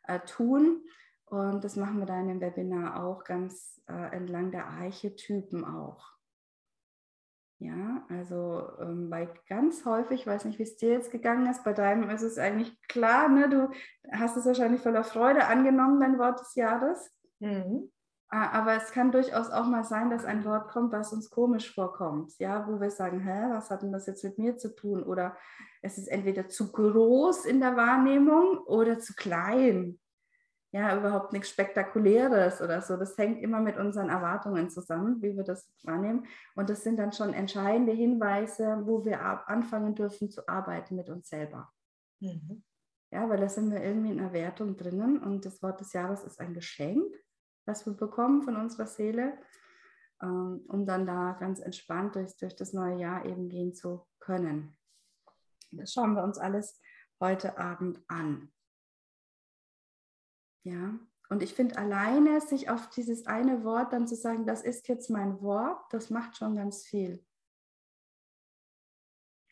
äh, 0.08 0.20
tun. 0.22 0.84
Und 1.26 1.64
das 1.64 1.76
machen 1.76 2.00
wir 2.00 2.06
da 2.06 2.20
in 2.20 2.28
dem 2.28 2.42
Webinar 2.42 3.04
auch 3.04 3.24
ganz 3.24 3.82
äh, 3.88 4.16
entlang 4.16 4.52
der 4.52 4.68
Archetypen 4.68 5.66
auch. 5.66 6.16
Ja, 7.60 8.06
also 8.10 8.70
ähm, 8.82 9.10
bei 9.10 9.30
ganz 9.48 9.86
häufig, 9.86 10.22
ich 10.22 10.28
weiß 10.28 10.44
nicht, 10.46 10.60
wie 10.60 10.64
es 10.64 10.76
dir 10.76 10.92
jetzt 10.92 11.10
gegangen 11.10 11.50
ist, 11.50 11.64
bei 11.64 11.72
deinem 11.72 12.10
ist 12.10 12.22
es 12.22 12.38
eigentlich 12.38 12.78
klar, 12.90 13.30
ne? 13.30 13.50
du 13.50 13.72
hast 14.12 14.36
es 14.36 14.46
wahrscheinlich 14.46 14.82
voller 14.82 15.06
Freude 15.06 15.48
angenommen, 15.48 16.02
dein 16.02 16.20
Wort 16.20 16.42
des 16.42 16.54
Jahres. 16.56 17.12
Mhm. 17.40 17.92
Aber 18.30 18.74
es 18.74 18.92
kann 18.92 19.12
durchaus 19.12 19.50
auch 19.50 19.68
mal 19.68 19.84
sein, 19.84 20.10
dass 20.10 20.26
ein 20.26 20.44
Wort 20.46 20.70
kommt, 20.70 20.92
was 20.92 21.14
uns 21.14 21.30
komisch 21.30 21.74
vorkommt, 21.74 22.38
ja, 22.40 22.68
wo 22.68 22.82
wir 22.82 22.90
sagen, 22.90 23.20
hä, 23.20 23.52
was 23.52 23.70
hat 23.70 23.84
denn 23.84 23.92
das 23.92 24.08
jetzt 24.08 24.24
mit 24.24 24.38
mir 24.38 24.58
zu 24.58 24.76
tun? 24.76 25.04
Oder 25.04 25.38
es 25.82 25.98
ist 25.98 26.08
entweder 26.08 26.50
zu 26.50 26.72
groß 26.72 27.46
in 27.46 27.60
der 27.60 27.78
Wahrnehmung 27.78 28.58
oder 28.66 29.00
zu 29.00 29.14
klein 29.14 30.00
ja 30.76 30.98
überhaupt 30.98 31.32
nichts 31.32 31.50
Spektakuläres 31.50 32.62
oder 32.62 32.82
so. 32.82 32.98
Das 32.98 33.18
hängt 33.18 33.42
immer 33.42 33.62
mit 33.62 33.78
unseren 33.78 34.10
Erwartungen 34.10 34.70
zusammen, 34.70 35.22
wie 35.22 35.36
wir 35.38 35.46
das 35.46 35.72
wahrnehmen. 35.84 36.26
Und 36.54 36.70
das 36.70 36.84
sind 36.84 37.00
dann 37.00 37.14
schon 37.14 37.34
entscheidende 37.34 37.94
Hinweise, 37.94 38.82
wo 38.84 39.06
wir 39.06 39.22
anfangen 39.48 39.96
dürfen 39.96 40.30
zu 40.30 40.46
arbeiten 40.50 40.98
mit 40.98 41.10
uns 41.10 41.30
selber. 41.30 41.72
Mhm. 42.20 42.62
Ja, 43.10 43.30
weil 43.30 43.40
da 43.40 43.48
sind 43.48 43.72
wir 43.72 43.82
irgendwie 43.82 44.12
in 44.12 44.20
einer 44.20 44.34
Wertung 44.34 44.76
drinnen 44.76 45.20
und 45.20 45.46
das 45.46 45.64
Wort 45.64 45.80
des 45.80 45.94
Jahres 45.94 46.26
ist 46.26 46.42
ein 46.42 46.54
Geschenk, 46.54 47.16
das 47.66 47.86
wir 47.86 47.94
bekommen 47.94 48.44
von 48.44 48.56
unserer 48.56 48.88
Seele, 48.88 49.38
ähm, 50.22 50.64
um 50.68 50.86
dann 50.86 51.06
da 51.06 51.34
ganz 51.40 51.60
entspannt 51.60 52.16
durch, 52.16 52.36
durch 52.38 52.56
das 52.56 52.74
neue 52.74 53.00
Jahr 53.00 53.26
eben 53.26 53.50
gehen 53.50 53.74
zu 53.74 54.06
können. 54.20 54.78
Das 55.72 55.94
schauen 55.94 56.14
wir 56.14 56.24
uns 56.24 56.38
alles 56.38 56.80
heute 57.20 57.58
Abend 57.58 58.02
an. 58.08 58.52
Ja, 60.64 61.00
und 61.30 61.42
ich 61.42 61.54
finde 61.54 61.78
alleine, 61.78 62.40
sich 62.42 62.70
auf 62.70 62.90
dieses 62.90 63.26
eine 63.26 63.64
Wort 63.64 63.94
dann 63.94 64.08
zu 64.08 64.16
sagen, 64.16 64.46
das 64.46 64.62
ist 64.62 64.88
jetzt 64.88 65.10
mein 65.10 65.42
Wort, 65.42 65.82
das 65.92 66.10
macht 66.10 66.38
schon 66.38 66.56
ganz 66.56 66.86
viel. 66.86 67.26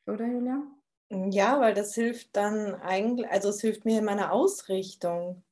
Oder 0.05 0.27
Julia? 0.27 0.61
Ja, 1.09 1.59
weil 1.59 1.73
das 1.73 1.93
hilft 1.93 2.35
dann 2.35 2.75
eigentlich, 2.75 3.29
also 3.29 3.49
es 3.49 3.61
hilft 3.61 3.85
mir 3.85 3.99
in 3.99 4.05
meiner 4.05 4.31
Ausrichtung, 4.31 5.43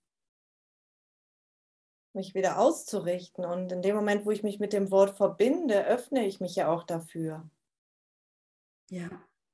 mich 2.14 2.36
wieder 2.36 2.60
auszurichten. 2.60 3.46
Und 3.46 3.72
in 3.72 3.82
dem 3.82 3.96
Moment, 3.96 4.26
wo 4.26 4.32
ich 4.32 4.44
mich 4.44 4.60
mit 4.60 4.74
dem 4.74 4.92
Wort 4.92 5.18
verbinde, 5.18 5.86
öffne 5.86 6.26
ich 6.26 6.40
mich 6.40 6.56
ja 6.56 6.70
auch 6.70 6.84
dafür. 6.84 7.50
Ja, 8.90 9.10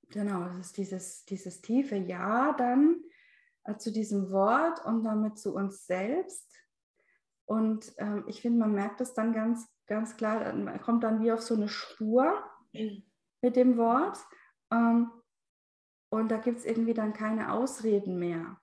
genau. 0.10 0.46
Das 0.46 0.68
ist 0.68 0.78
dieses, 0.78 1.26
dieses 1.26 1.62
tiefe 1.62 1.96
Ja 1.96 2.54
dann, 2.58 3.04
äh, 3.64 3.78
zu 3.78 3.92
diesem 3.92 4.32
Wort 4.32 4.84
und 4.86 5.04
damit 5.04 5.38
zu 5.38 5.54
uns 5.54 5.86
selbst. 5.86 6.52
Und 7.46 7.94
ähm, 7.98 8.26
ich 8.28 8.42
finde, 8.42 8.60
man 8.60 8.74
merkt 8.74 9.00
es 9.02 9.14
dann 9.14 9.34
ganz, 9.34 9.68
ganz 9.86 10.18
klar, 10.18 10.54
man 10.54 10.82
kommt 10.82 11.04
dann 11.04 11.22
wie 11.22 11.32
auf 11.32 11.42
so 11.42 11.56
eine 11.56 11.70
Spur 11.70 12.44
mit 13.42 13.56
dem 13.56 13.78
Wort. 13.78 14.18
Ähm, 14.72 15.12
und 16.10 16.30
da 16.30 16.38
gibt 16.38 16.60
es 16.60 16.66
irgendwie 16.66 16.94
dann 16.94 17.14
keine 17.14 17.54
Ausreden 17.54 18.18
mehr. 18.18 18.60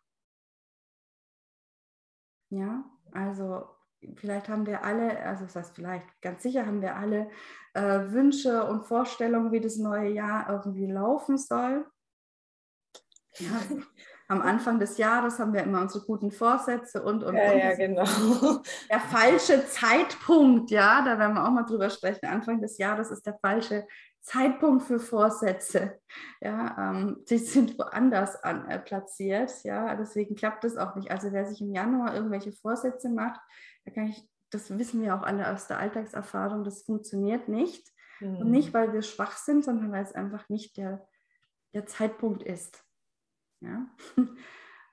Ja, 2.50 2.84
also 3.12 3.74
vielleicht 4.16 4.49
haben 4.49 4.66
wir 4.66 4.84
alle, 4.84 5.20
also 5.25 5.44
das 5.44 5.56
heißt 5.56 5.75
vielleicht, 5.75 6.06
ganz 6.20 6.42
sicher 6.42 6.66
haben 6.66 6.82
wir 6.82 6.96
alle 6.96 7.28
äh, 7.75 8.12
Wünsche 8.12 8.64
und 8.64 8.84
Vorstellungen, 8.84 9.52
wie 9.52 9.61
das 9.61 9.76
neue 9.76 10.11
Jahr 10.11 10.49
irgendwie 10.49 10.87
laufen 10.87 11.38
soll. 11.38 11.87
Ja, 13.37 13.49
am 14.28 14.40
Anfang 14.40 14.78
des 14.78 14.96
Jahres 14.96 15.38
haben 15.38 15.52
wir 15.52 15.62
immer 15.62 15.80
unsere 15.82 16.04
guten 16.04 16.30
Vorsätze 16.30 17.02
und 17.02 17.23
und 17.25 17.37
ja, 17.37 17.52
und. 17.52 17.58
Ja, 17.58 17.75
genau. 17.75 18.04
Der 18.90 19.00
falsche 19.00 19.66
Zeitpunkt, 19.66 20.70
ja, 20.70 21.02
da 21.04 21.18
werden 21.18 21.34
wir 21.34 21.44
auch 21.46 21.50
mal 21.50 21.64
drüber 21.64 21.90
sprechen. 21.90 22.26
Anfang 22.26 22.61
des 22.61 22.78
Jahres 22.78 23.11
ist 23.11 23.26
der 23.26 23.38
falsche 23.40 23.87
Zeitpunkt 24.25 24.84
für 24.84 24.99
Vorsätze. 24.99 26.00
Ja, 26.40 26.76
ähm, 26.78 27.25
die 27.28 27.37
sind 27.37 27.78
woanders 27.78 28.42
an, 28.42 28.66
äh, 28.70 28.78
platziert. 28.78 29.52
Ja, 29.64 29.94
deswegen 29.96 30.34
klappt 30.34 30.64
das 30.64 30.78
auch 30.78 30.94
nicht. 30.94 31.11
Also 31.11 31.30
wer 31.32 31.44
sich 31.44 31.61
im 31.61 31.70
Januar 31.70 32.14
irgendwelche 32.14 32.52
Vorsätze 32.52 33.11
macht, 33.11 33.40
da 33.84 33.92
kann 33.92 34.08
ich, 34.08 34.28
das 34.50 34.76
wissen 34.76 35.02
wir 35.02 35.14
auch 35.14 35.22
alle 35.22 35.52
aus 35.52 35.66
der 35.66 35.78
Alltagserfahrung, 35.78 36.64
das 36.64 36.82
funktioniert 36.82 37.48
nicht. 37.48 37.86
Mhm. 38.20 38.36
Und 38.36 38.50
nicht, 38.50 38.72
weil 38.74 38.92
wir 38.92 39.02
schwach 39.02 39.36
sind, 39.36 39.64
sondern 39.64 39.92
weil 39.92 40.04
es 40.04 40.12
einfach 40.12 40.48
nicht 40.48 40.76
der, 40.76 41.06
der 41.74 41.86
Zeitpunkt 41.86 42.42
ist. 42.42 42.84
Ja? 43.60 43.86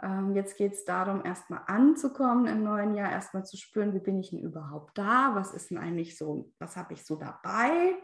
Ähm, 0.03 0.35
jetzt 0.35 0.57
geht 0.57 0.73
es 0.73 0.83
darum, 0.83 1.23
erstmal 1.23 1.61
anzukommen 1.67 2.47
im 2.47 2.63
neuen 2.63 2.95
Jahr, 2.95 3.11
erstmal 3.11 3.45
zu 3.45 3.55
spüren, 3.55 3.93
wie 3.93 3.99
bin 3.99 4.17
ich 4.17 4.31
denn 4.31 4.39
überhaupt 4.39 4.97
da, 4.97 5.35
was 5.35 5.53
ist 5.53 5.69
denn 5.69 5.77
eigentlich 5.77 6.17
so, 6.17 6.51
was 6.57 6.75
habe 6.75 6.93
ich 6.93 7.05
so 7.05 7.17
dabei, 7.17 7.95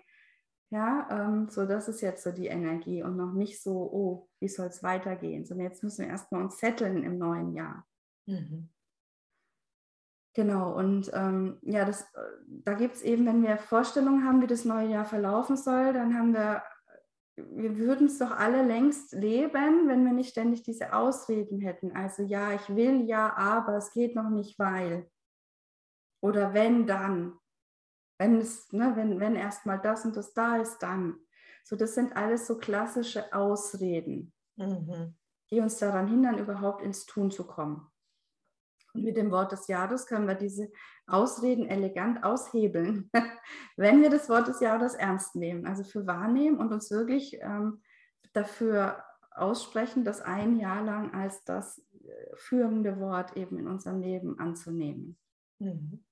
ja, 0.69 1.07
ähm, 1.09 1.49
so 1.49 1.65
das 1.65 1.87
ist 1.87 2.01
jetzt 2.01 2.23
so 2.23 2.31
die 2.31 2.47
Energie 2.47 3.01
und 3.01 3.15
noch 3.15 3.33
nicht 3.33 3.61
so, 3.63 3.71
oh, 3.71 4.29
wie 4.39 4.49
soll 4.49 4.67
es 4.67 4.83
weitergehen, 4.83 5.45
sondern 5.45 5.67
jetzt 5.67 5.81
müssen 5.81 6.05
wir 6.05 6.09
erstmal 6.09 6.43
uns 6.43 6.59
setteln 6.59 7.03
im 7.03 7.17
neuen 7.17 7.53
Jahr. 7.53 7.87
Mhm. 8.25 8.69
Genau, 10.37 10.71
und 10.77 11.09
ähm, 11.15 11.57
ja, 11.63 11.83
das, 11.83 12.03
äh, 12.13 12.21
da 12.47 12.75
gibt 12.75 12.93
es 12.93 13.01
eben, 13.01 13.25
wenn 13.25 13.41
wir 13.41 13.57
Vorstellungen 13.57 14.23
haben, 14.23 14.39
wie 14.39 14.45
das 14.45 14.65
neue 14.65 14.87
Jahr 14.87 15.05
verlaufen 15.05 15.57
soll, 15.57 15.93
dann 15.93 16.15
haben 16.15 16.31
wir, 16.31 16.61
wir 17.37 17.75
würden 17.79 18.05
es 18.05 18.19
doch 18.19 18.29
alle 18.29 18.61
längst 18.63 19.13
leben, 19.13 19.87
wenn 19.87 20.05
wir 20.05 20.13
nicht 20.13 20.29
ständig 20.29 20.61
diese 20.61 20.93
Ausreden 20.93 21.59
hätten. 21.59 21.95
Also 21.95 22.21
ja, 22.21 22.53
ich 22.53 22.69
will 22.69 23.01
ja, 23.07 23.35
aber 23.35 23.77
es 23.77 23.91
geht 23.93 24.13
noch 24.13 24.29
nicht, 24.29 24.59
weil. 24.59 25.09
Oder 26.21 26.53
wenn 26.53 26.85
dann. 26.85 27.33
Wenn, 28.19 28.37
es, 28.37 28.71
ne, 28.71 28.91
wenn, 28.95 29.19
wenn 29.19 29.35
erstmal 29.35 29.81
das 29.81 30.05
und 30.05 30.15
das 30.15 30.35
da 30.35 30.57
ist, 30.57 30.77
dann. 30.83 31.17
So, 31.63 31.75
das 31.75 31.95
sind 31.95 32.15
alles 32.15 32.45
so 32.45 32.59
klassische 32.59 33.33
Ausreden, 33.33 34.31
mhm. 34.55 35.15
die 35.49 35.61
uns 35.61 35.77
daran 35.77 36.07
hindern, 36.07 36.37
überhaupt 36.37 36.83
ins 36.83 37.07
Tun 37.07 37.31
zu 37.31 37.47
kommen. 37.47 37.89
Und 38.97 39.03
mit 39.03 39.15
dem 39.15 39.29
Wort 39.29 39.51
des 39.51 39.67
Jahres 39.67 40.07
können 40.07 40.27
wir 40.27 40.33
diese 40.33 40.71
Ausreden 41.05 41.67
elegant 41.67 42.23
aushebeln, 42.23 43.11
wenn 43.77 44.01
wir 44.01 44.09
das 44.09 44.27
Wort 44.27 44.47
des 44.47 44.59
Jahres 44.59 44.95
ernst 44.95 45.35
nehmen, 45.35 45.67
also 45.67 45.83
für 45.83 46.07
wahrnehmen 46.07 46.57
und 46.57 46.73
uns 46.73 46.89
wirklich 46.89 47.37
ähm, 47.41 47.83
dafür 48.33 49.03
aussprechen, 49.29 50.03
das 50.03 50.21
ein 50.21 50.59
Jahr 50.59 50.83
lang 50.83 51.13
als 51.13 51.43
das 51.43 51.77
äh, 51.77 52.35
führende 52.35 52.99
Wort 52.99 53.37
eben 53.37 53.59
in 53.59 53.67
unserem 53.67 54.01
Leben 54.01 54.39
anzunehmen. 54.39 55.15
Mhm. 55.59 56.03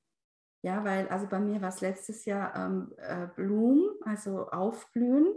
Ja, 0.62 0.84
weil 0.84 1.08
also 1.08 1.26
bei 1.26 1.40
mir 1.40 1.62
war 1.62 1.70
es 1.70 1.82
letztes 1.82 2.26
Jahr 2.26 2.56
ähm, 2.56 2.94
äh, 2.98 3.28
Blumen, 3.36 3.90
also 4.02 4.48
aufblühen. 4.50 5.34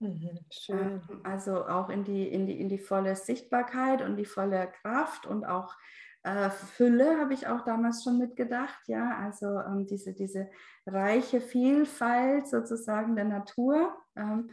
Mhm, 0.00 0.38
schön. 0.50 1.02
Ähm, 1.08 1.20
also 1.22 1.66
auch 1.66 1.88
in 1.88 2.04
die, 2.04 2.28
in, 2.28 2.46
die, 2.46 2.60
in 2.60 2.68
die 2.68 2.78
volle 2.78 3.16
Sichtbarkeit 3.16 4.02
und 4.02 4.16
die 4.16 4.26
volle 4.26 4.70
Kraft 4.82 5.26
und 5.26 5.46
auch 5.46 5.74
äh, 6.22 6.50
Fülle 6.50 7.18
habe 7.18 7.34
ich 7.34 7.46
auch 7.46 7.62
damals 7.62 8.04
schon 8.04 8.18
mitgedacht. 8.18 8.80
Ja, 8.86 9.18
also 9.18 9.46
ähm, 9.46 9.86
diese, 9.86 10.12
diese 10.12 10.50
reiche 10.86 11.40
Vielfalt 11.40 12.48
sozusagen 12.48 13.16
der 13.16 13.24
Natur. 13.24 13.96
Ähm, 14.16 14.50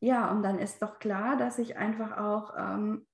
ja, 0.00 0.30
und 0.30 0.42
dann 0.42 0.58
ist 0.58 0.80
doch 0.80 0.98
klar, 0.98 1.36
dass 1.36 1.58
ich 1.58 1.76
einfach 1.76 2.16
auch 2.16 2.54
ähm, 2.56 3.06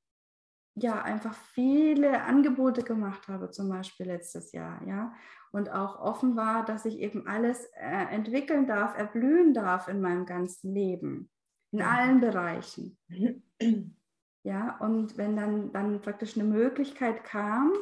ja, 0.77 1.03
einfach 1.03 1.35
viele 1.35 2.23
Angebote 2.23 2.83
gemacht 2.83 3.29
habe, 3.29 3.51
zum 3.51 3.69
Beispiel 3.71 4.07
letztes 4.07 4.53
Jahr, 4.53 4.81
ja, 4.87 5.15
und 5.51 5.71
auch 5.71 5.99
offen 5.99 6.37
war, 6.37 6.67
dass 6.67 6.85
ich 6.85 6.99
eben 6.99 7.27
alles 7.27 7.65
äh, 7.77 8.15
entwickeln 8.15 8.67
darf, 8.67 8.97
erblühen 8.97 9.55
darf 9.55 9.89
in 9.89 10.03
meinem 10.03 10.27
ganzen 10.27 10.75
Leben, 10.75 11.31
in 11.73 11.81
allen 11.81 12.21
Bereichen. 12.21 12.99
Ja, 14.47 14.77
und 14.79 15.19
wenn 15.19 15.37
dann, 15.37 15.73
dann 15.73 16.01
praktisch 16.01 16.37
eine 16.37 16.45
Möglichkeit 16.45 17.25
kam, 17.25 17.73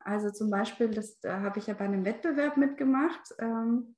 also 0.00 0.30
zum 0.30 0.50
Beispiel, 0.50 0.90
das 0.90 1.18
da 1.20 1.40
habe 1.40 1.58
ich 1.58 1.66
ja 1.66 1.72
bei 1.72 1.86
einem 1.86 2.04
Wettbewerb 2.04 2.58
mitgemacht, 2.58 3.34
ähm, 3.38 3.96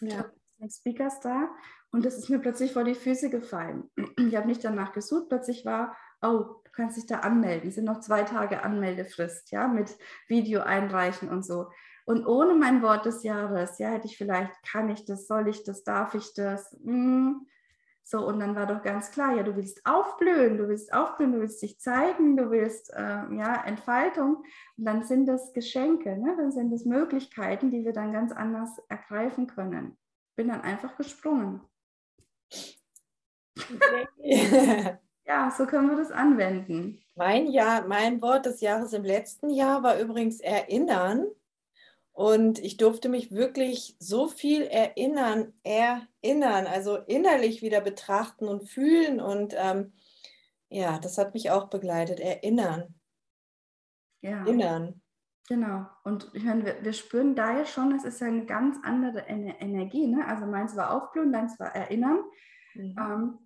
ja. 0.00 0.30
Speakers 0.70 1.18
da, 1.18 1.50
und 1.90 2.04
das 2.04 2.16
ist 2.16 2.30
mir 2.30 2.38
plötzlich 2.38 2.72
vor 2.72 2.84
die 2.84 2.94
Füße 2.94 3.28
gefallen. 3.28 3.90
Ich 4.18 4.36
habe 4.36 4.46
nicht 4.46 4.62
danach 4.62 4.92
gesucht, 4.92 5.28
plötzlich 5.30 5.64
war, 5.64 5.96
oh, 6.22 6.62
du 6.62 6.70
kannst 6.70 6.96
dich 6.96 7.06
da 7.06 7.18
anmelden. 7.18 7.70
Es 7.70 7.74
sind 7.74 7.86
noch 7.86 7.98
zwei 7.98 8.22
Tage 8.22 8.62
Anmeldefrist, 8.62 9.50
ja, 9.50 9.66
mit 9.66 9.92
Video 10.28 10.60
einreichen 10.60 11.28
und 11.28 11.44
so. 11.44 11.72
Und 12.04 12.24
ohne 12.24 12.54
mein 12.54 12.82
Wort 12.82 13.04
des 13.04 13.24
Jahres, 13.24 13.80
ja, 13.80 13.88
hätte 13.88 14.06
ich 14.06 14.16
vielleicht, 14.16 14.52
kann 14.62 14.88
ich 14.90 15.06
das, 15.06 15.26
soll 15.26 15.48
ich 15.48 15.64
das, 15.64 15.82
darf 15.82 16.14
ich 16.14 16.34
das? 16.34 16.70
Hm. 16.84 17.48
So, 18.02 18.26
und 18.26 18.40
dann 18.40 18.56
war 18.56 18.66
doch 18.66 18.82
ganz 18.82 19.10
klar, 19.12 19.36
ja, 19.36 19.42
du 19.42 19.56
willst 19.56 19.86
aufblühen, 19.86 20.58
du 20.58 20.68
willst 20.68 20.92
aufblühen, 20.92 21.32
du 21.32 21.40
willst 21.40 21.62
dich 21.62 21.78
zeigen, 21.78 22.36
du 22.36 22.50
willst, 22.50 22.92
äh, 22.92 22.98
ja, 22.98 23.62
Entfaltung. 23.64 24.44
Und 24.76 24.84
dann 24.84 25.04
sind 25.04 25.26
das 25.26 25.52
Geschenke, 25.52 26.16
ne? 26.16 26.34
dann 26.36 26.50
sind 26.50 26.72
das 26.72 26.84
Möglichkeiten, 26.84 27.70
die 27.70 27.84
wir 27.84 27.92
dann 27.92 28.12
ganz 28.12 28.32
anders 28.32 28.80
ergreifen 28.88 29.46
können. 29.46 29.96
Bin 30.36 30.48
dann 30.48 30.62
einfach 30.62 30.96
gesprungen. 30.96 31.60
Okay. 33.56 34.98
Ja, 35.30 35.48
so 35.56 35.64
können 35.64 35.88
wir 35.88 35.96
das 35.96 36.10
anwenden. 36.10 37.00
Mein 37.14 37.46
Jahr, 37.46 37.86
mein 37.86 38.20
Wort 38.20 38.46
des 38.46 38.60
Jahres 38.60 38.92
im 38.94 39.04
letzten 39.04 39.48
Jahr 39.48 39.84
war 39.84 40.00
übrigens 40.00 40.40
erinnern. 40.40 41.28
Und 42.12 42.58
ich 42.58 42.76
durfte 42.76 43.08
mich 43.08 43.32
wirklich 43.32 43.96
so 43.98 44.28
viel 44.28 44.62
erinnern, 44.62 45.52
erinnern, 45.62 46.66
also 46.66 46.96
innerlich 46.96 47.62
wieder 47.62 47.80
betrachten 47.80 48.46
und 48.46 48.68
fühlen. 48.68 49.20
Und 49.20 49.54
ähm, 49.56 49.92
ja, 50.68 50.98
das 50.98 51.18
hat 51.18 51.34
mich 51.34 51.50
auch 51.50 51.70
begleitet. 51.70 52.20
Erinnern. 52.20 52.94
Ja. 54.20 54.40
Erinnern. 54.40 55.00
Genau. 55.48 55.86
Und 56.04 56.30
ich 56.32 56.44
meine, 56.44 56.64
wir, 56.64 56.84
wir, 56.84 56.92
spüren 56.92 57.34
da 57.34 57.58
ja 57.58 57.64
schon, 57.64 57.92
es 57.92 58.04
ist 58.04 58.20
ja 58.20 58.28
eine 58.28 58.46
ganz 58.46 58.76
andere 58.84 59.20
Energie. 59.26 60.06
Ne? 60.06 60.24
Also 60.26 60.46
meins 60.46 60.76
war 60.76 60.94
aufblühen, 60.94 61.32
deins 61.32 61.58
war 61.58 61.74
erinnern. 61.74 62.20
Mhm. 62.74 62.96
Ähm, 62.98 63.38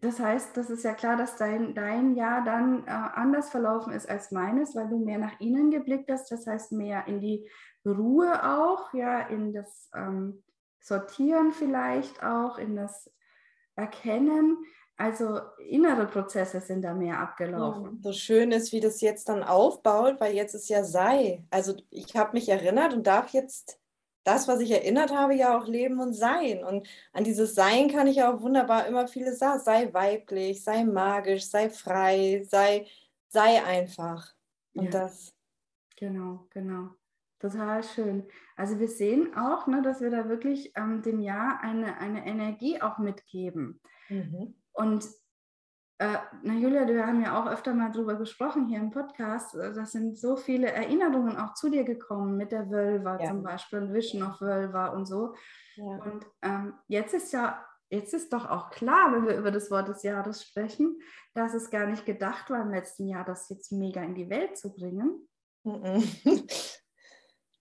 das 0.00 0.18
heißt, 0.18 0.56
das 0.56 0.70
ist 0.70 0.84
ja 0.84 0.94
klar, 0.94 1.16
dass 1.16 1.36
dein, 1.36 1.74
dein 1.74 2.14
Jahr 2.14 2.44
dann 2.44 2.86
äh, 2.86 2.90
anders 2.90 3.50
verlaufen 3.50 3.92
ist 3.92 4.08
als 4.08 4.30
meines, 4.30 4.74
weil 4.74 4.88
du 4.88 4.98
mehr 4.98 5.18
nach 5.18 5.38
innen 5.40 5.70
geblickt 5.70 6.10
hast, 6.10 6.30
das 6.30 6.46
heißt 6.46 6.72
mehr 6.72 7.06
in 7.06 7.20
die 7.20 7.48
Ruhe 7.84 8.44
auch, 8.44 8.92
ja, 8.92 9.20
in 9.20 9.52
das 9.52 9.90
ähm, 9.94 10.42
Sortieren 10.80 11.52
vielleicht 11.52 12.22
auch, 12.22 12.58
in 12.58 12.76
das 12.76 13.10
Erkennen. 13.76 14.58
Also 14.96 15.40
innere 15.66 16.06
Prozesse 16.06 16.60
sind 16.60 16.82
da 16.82 16.92
mehr 16.92 17.20
abgelaufen. 17.20 18.00
So 18.02 18.12
schön 18.12 18.52
ist, 18.52 18.70
wie 18.72 18.80
das 18.80 19.00
jetzt 19.00 19.30
dann 19.30 19.42
aufbaut, 19.42 20.20
weil 20.20 20.34
jetzt 20.34 20.54
ist 20.54 20.68
ja 20.68 20.84
sei. 20.84 21.42
Also 21.50 21.74
ich 21.88 22.14
habe 22.16 22.34
mich 22.34 22.50
erinnert 22.50 22.92
und 22.92 23.06
darf 23.06 23.30
jetzt 23.30 23.79
das, 24.30 24.48
was 24.48 24.60
ich 24.60 24.70
erinnert 24.70 25.12
habe, 25.12 25.34
ja 25.34 25.58
auch 25.58 25.66
leben 25.66 26.00
und 26.00 26.14
sein. 26.14 26.62
Und 26.64 26.88
an 27.12 27.24
dieses 27.24 27.54
Sein 27.54 27.88
kann 27.88 28.06
ich 28.06 28.22
auch 28.22 28.40
wunderbar 28.40 28.86
immer 28.86 29.08
viele 29.08 29.34
sagen. 29.34 29.60
Sei 29.60 29.92
weiblich, 29.92 30.62
sei 30.62 30.84
magisch, 30.84 31.46
sei 31.46 31.68
frei, 31.70 32.46
sei, 32.48 32.86
sei 33.28 33.64
einfach. 33.64 34.32
Und 34.74 34.84
ja. 34.84 34.90
das. 34.90 35.34
Genau, 35.96 36.46
genau. 36.50 36.90
Total 37.40 37.82
schön. 37.82 38.26
Also 38.56 38.78
wir 38.78 38.88
sehen 38.88 39.34
auch, 39.34 39.66
ne, 39.66 39.82
dass 39.82 40.00
wir 40.00 40.10
da 40.10 40.28
wirklich 40.28 40.72
ähm, 40.76 41.02
dem 41.02 41.20
Jahr 41.20 41.60
eine, 41.62 41.96
eine 41.98 42.26
Energie 42.26 42.80
auch 42.80 42.98
mitgeben. 42.98 43.80
Mhm. 44.08 44.54
Und 44.72 45.08
äh, 46.00 46.16
na 46.42 46.54
Julia, 46.54 46.88
wir 46.88 47.06
haben 47.06 47.22
ja 47.22 47.38
auch 47.38 47.46
öfter 47.46 47.74
mal 47.74 47.92
drüber 47.92 48.14
gesprochen 48.14 48.68
hier 48.68 48.78
im 48.78 48.90
Podcast. 48.90 49.54
Äh, 49.54 49.74
das 49.74 49.92
sind 49.92 50.18
so 50.18 50.34
viele 50.34 50.72
Erinnerungen 50.72 51.36
auch 51.36 51.52
zu 51.52 51.68
dir 51.68 51.84
gekommen 51.84 52.38
mit 52.38 52.52
der 52.52 52.70
Wölver 52.70 53.20
ja. 53.20 53.28
zum 53.28 53.42
Beispiel 53.42 53.80
und 53.80 53.92
Vision 53.92 54.22
of 54.22 54.40
Wölver 54.40 54.94
und 54.94 55.04
so. 55.04 55.34
Ja. 55.76 55.84
Und 55.84 56.26
ähm, 56.40 56.72
jetzt 56.88 57.12
ist 57.12 57.34
ja, 57.34 57.62
jetzt 57.90 58.14
ist 58.14 58.32
doch 58.32 58.48
auch 58.48 58.70
klar, 58.70 59.12
wenn 59.12 59.26
wir 59.26 59.36
über 59.36 59.50
das 59.50 59.70
Wort 59.70 59.88
des 59.88 60.02
Jahres 60.02 60.42
sprechen, 60.42 60.98
dass 61.34 61.52
es 61.52 61.68
gar 61.68 61.86
nicht 61.86 62.06
gedacht 62.06 62.48
war 62.48 62.62
im 62.62 62.70
letzten 62.70 63.06
Jahr, 63.06 63.26
das 63.26 63.50
jetzt 63.50 63.70
mega 63.70 64.02
in 64.02 64.14
die 64.14 64.30
Welt 64.30 64.56
zu 64.56 64.74
bringen. 64.74 65.28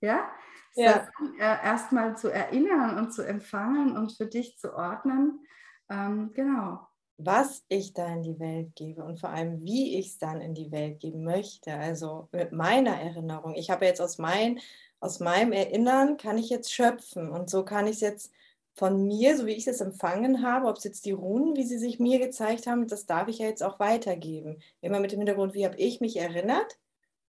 Ja, 0.01 0.31
ja. 0.75 1.09
Äh, 1.39 1.65
erstmal 1.65 2.17
zu 2.17 2.31
erinnern 2.31 2.97
und 2.97 3.11
zu 3.11 3.21
empfangen 3.21 3.97
und 3.97 4.15
für 4.15 4.27
dich 4.27 4.57
zu 4.57 4.73
ordnen. 4.73 5.45
Ähm, 5.89 6.31
genau 6.33 6.88
was 7.19 7.63
ich 7.67 7.93
da 7.93 8.07
in 8.07 8.23
die 8.23 8.39
Welt 8.39 8.75
gebe 8.75 9.03
und 9.03 9.19
vor 9.19 9.29
allem, 9.29 9.61
wie 9.61 9.99
ich 9.99 10.07
es 10.07 10.17
dann 10.17 10.39
in 10.39 10.53
die 10.53 10.71
Welt 10.71 11.01
geben 11.01 11.23
möchte. 11.23 11.73
Also 11.73 12.29
mit 12.31 12.53
meiner 12.53 12.99
Erinnerung. 12.99 13.55
Ich 13.55 13.69
habe 13.69 13.85
jetzt 13.85 14.01
aus, 14.01 14.17
mein, 14.17 14.59
aus 15.01 15.19
meinem 15.19 15.51
Erinnern, 15.51 16.17
kann 16.17 16.37
ich 16.37 16.49
jetzt 16.49 16.73
schöpfen 16.73 17.29
und 17.29 17.49
so 17.49 17.65
kann 17.65 17.87
ich 17.87 17.95
es 17.95 18.01
jetzt 18.01 18.31
von 18.73 19.05
mir, 19.05 19.37
so 19.37 19.45
wie 19.45 19.51
ich 19.51 19.67
es 19.67 19.81
empfangen 19.81 20.41
habe, 20.41 20.67
ob 20.67 20.77
es 20.77 20.85
jetzt 20.85 21.05
die 21.05 21.11
Runen, 21.11 21.57
wie 21.57 21.65
sie 21.65 21.77
sich 21.77 21.99
mir 21.99 22.19
gezeigt 22.19 22.65
haben, 22.65 22.87
das 22.87 23.05
darf 23.05 23.27
ich 23.27 23.39
ja 23.39 23.47
jetzt 23.47 23.63
auch 23.63 23.79
weitergeben. 23.79 24.61
Immer 24.79 25.01
mit 25.01 25.11
dem 25.11 25.19
Hintergrund, 25.19 25.53
wie 25.53 25.65
habe 25.65 25.75
ich 25.75 25.99
mich 25.99 26.15
erinnert? 26.15 26.79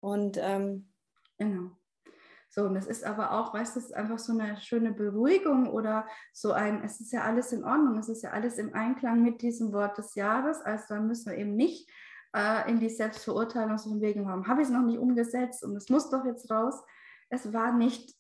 Und 0.02 0.38
ähm, 0.42 0.90
genau. 1.38 1.72
So, 2.52 2.64
und 2.64 2.74
das 2.74 2.88
ist 2.88 3.04
aber 3.04 3.32
auch, 3.32 3.54
weißt 3.54 3.76
du, 3.76 3.80
es 3.80 3.86
ist 3.86 3.96
einfach 3.96 4.18
so 4.18 4.34
eine 4.34 4.58
schöne 4.58 4.92
Beruhigung 4.92 5.70
oder 5.70 6.08
so 6.34 6.52
ein, 6.52 6.84
es 6.84 7.00
ist 7.00 7.12
ja 7.12 7.22
alles 7.22 7.52
in 7.52 7.64
Ordnung, 7.64 7.98
es 8.00 8.10
ist 8.10 8.24
ja 8.24 8.32
alles 8.32 8.58
im 8.58 8.74
Einklang 8.74 9.22
mit 9.22 9.44
diesem 9.44 9.72
Wort 9.72 9.98
des 10.00 10.16
Jahres, 10.16 10.60
also 10.62 10.86
dann 10.90 11.08
müssen 11.08 11.32
wir 11.32 11.38
eben 11.38 11.56
nicht 11.56 11.88
äh, 12.36 12.70
in 12.70 12.80
die 12.80 12.90
Selbstverurteilung 12.90 13.78
so 13.78 13.92
einen 13.92 14.02
Weg 14.02 14.18
haben, 14.18 14.48
habe 14.48 14.62
ich 14.62 14.68
es 14.68 14.74
noch 14.74 14.82
nicht 14.82 14.98
umgesetzt 14.98 15.64
und 15.64 15.76
es 15.76 15.90
muss 15.90 16.10
doch 16.10 16.26
jetzt 16.26 16.50
raus. 16.50 16.76
Es 17.30 17.54
war 17.54 17.72
nicht 17.72 18.16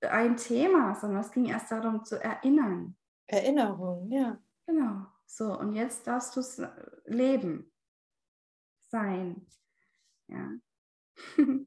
ein 0.00 0.36
Thema, 0.36 0.94
sondern 0.94 1.20
es 1.20 1.32
ging 1.32 1.46
erst 1.46 1.72
darum 1.72 2.04
zu 2.04 2.22
erinnern. 2.22 2.96
Erinnerung, 3.26 4.08
ja. 4.10 4.38
Genau. 4.66 5.06
So, 5.26 5.58
und 5.58 5.72
jetzt 5.72 6.06
darfst 6.06 6.36
du 6.36 6.40
es 6.40 6.62
leben, 7.04 7.72
sein. 8.88 9.46
Ja. 10.28 10.50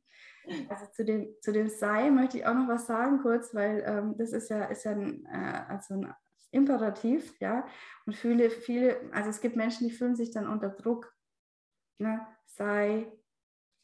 Also 0.69 0.85
zu 0.91 1.05
dem, 1.05 1.35
zu 1.41 1.51
dem 1.51 1.69
Sei 1.69 2.09
möchte 2.09 2.37
ich 2.37 2.45
auch 2.45 2.53
noch 2.53 2.67
was 2.67 2.87
sagen 2.87 3.21
kurz, 3.21 3.53
weil 3.53 3.83
ähm, 3.85 4.15
das 4.17 4.31
ist 4.31 4.49
ja, 4.49 4.65
ist 4.65 4.83
ja 4.85 4.91
ein, 4.91 5.25
äh, 5.25 5.63
also 5.67 5.95
ein 5.95 6.13
Imperativ, 6.51 7.39
ja. 7.39 7.67
Und 8.05 8.15
viele, 8.15 8.49
viele, 8.49 9.11
also 9.13 9.29
es 9.29 9.41
gibt 9.41 9.55
Menschen, 9.55 9.87
die 9.87 9.93
fühlen 9.93 10.15
sich 10.15 10.31
dann 10.31 10.47
unter 10.47 10.69
Druck. 10.69 11.13
Ne? 11.99 12.25
Sei, 12.45 13.11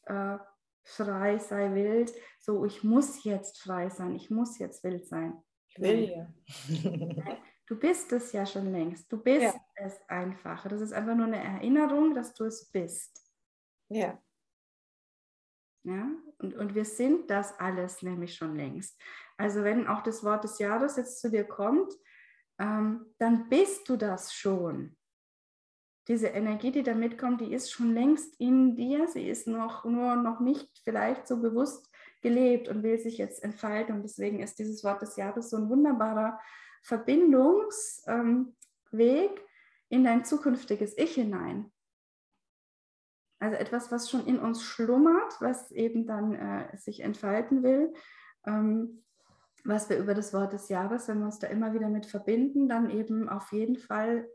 äh, 0.03 0.37
frei, 0.83 1.37
sei 1.37 1.73
wild. 1.73 2.13
So, 2.39 2.65
ich 2.65 2.83
muss 2.83 3.23
jetzt 3.23 3.59
frei 3.59 3.89
sein, 3.89 4.15
ich 4.15 4.29
muss 4.29 4.57
jetzt 4.57 4.83
wild 4.83 5.05
sein. 5.05 5.41
Ich 5.67 5.79
will 5.79 6.09
ja. 6.09 7.37
Du 7.67 7.79
bist 7.79 8.11
es 8.13 8.31
ja 8.31 8.45
schon 8.45 8.71
längst. 8.71 9.11
Du 9.11 9.17
bist 9.17 9.41
ja. 9.41 9.53
es 9.75 9.99
einfach. 10.07 10.67
Das 10.67 10.81
ist 10.81 10.93
einfach 10.93 11.15
nur 11.15 11.25
eine 11.25 11.43
Erinnerung, 11.43 12.13
dass 12.13 12.33
du 12.35 12.45
es 12.45 12.69
bist. 12.69 13.19
Ja. 13.89 14.21
Ja, 15.85 16.09
und, 16.39 16.55
und 16.55 16.73
wir 16.73 16.85
sind 16.85 17.29
das 17.29 17.59
alles 17.59 18.01
nämlich 18.01 18.35
schon 18.35 18.55
längst. 18.55 18.99
Also 19.37 19.63
wenn 19.63 19.87
auch 19.87 20.01
das 20.01 20.23
Wort 20.23 20.43
des 20.43 20.57
Jahres 20.59 20.95
jetzt 20.95 21.21
zu 21.21 21.29
dir 21.29 21.43
kommt, 21.43 21.93
ähm, 22.59 23.05
dann 23.19 23.49
bist 23.49 23.87
du 23.87 23.95
das 23.95 24.33
schon 24.33 24.97
diese 26.07 26.27
Energie, 26.27 26.71
die 26.71 26.83
da 26.83 26.93
mitkommt, 26.93 27.41
die 27.41 27.51
ist 27.53 27.71
schon 27.71 27.93
längst 27.93 28.39
in 28.39 28.75
dir. 28.75 29.07
Sie 29.07 29.27
ist 29.27 29.47
noch 29.47 29.85
nur 29.85 30.15
noch 30.15 30.39
nicht 30.39 30.69
vielleicht 30.83 31.27
so 31.27 31.41
bewusst 31.41 31.89
gelebt 32.21 32.67
und 32.67 32.83
will 32.83 32.99
sich 32.99 33.17
jetzt 33.17 33.43
entfalten. 33.43 33.95
Und 33.95 34.03
deswegen 34.03 34.39
ist 34.39 34.59
dieses 34.59 34.83
Wort 34.83 35.01
des 35.01 35.15
Jahres 35.15 35.49
so 35.49 35.57
ein 35.57 35.67
wunderbarer 35.69 36.39
Verbindungsweg 36.83 38.53
ähm, 38.91 39.35
in 39.89 40.03
dein 40.03 40.23
zukünftiges 40.25 40.95
Ich 40.97 41.15
hinein. 41.15 41.71
Also 43.45 43.57
etwas, 43.57 43.91
was 43.91 44.09
schon 44.09 44.25
in 44.25 44.39
uns 44.39 44.63
schlummert, 44.63 45.39
was 45.39 45.69
eben 45.71 46.07
dann 46.07 46.33
äh, 46.33 46.75
sich 46.75 47.01
entfalten 47.01 47.61
will, 47.61 47.93
ähm, 48.47 49.03
was 49.63 49.87
wir 49.87 49.99
über 49.99 50.15
das 50.15 50.33
Wort 50.33 50.53
des 50.53 50.67
Jahres, 50.67 51.07
wenn 51.07 51.19
wir 51.19 51.27
uns 51.27 51.37
da 51.37 51.45
immer 51.45 51.71
wieder 51.71 51.87
mit 51.87 52.07
verbinden, 52.07 52.67
dann 52.67 52.89
eben 52.89 53.29
auf 53.29 53.51
jeden 53.51 53.77
Fall 53.77 54.27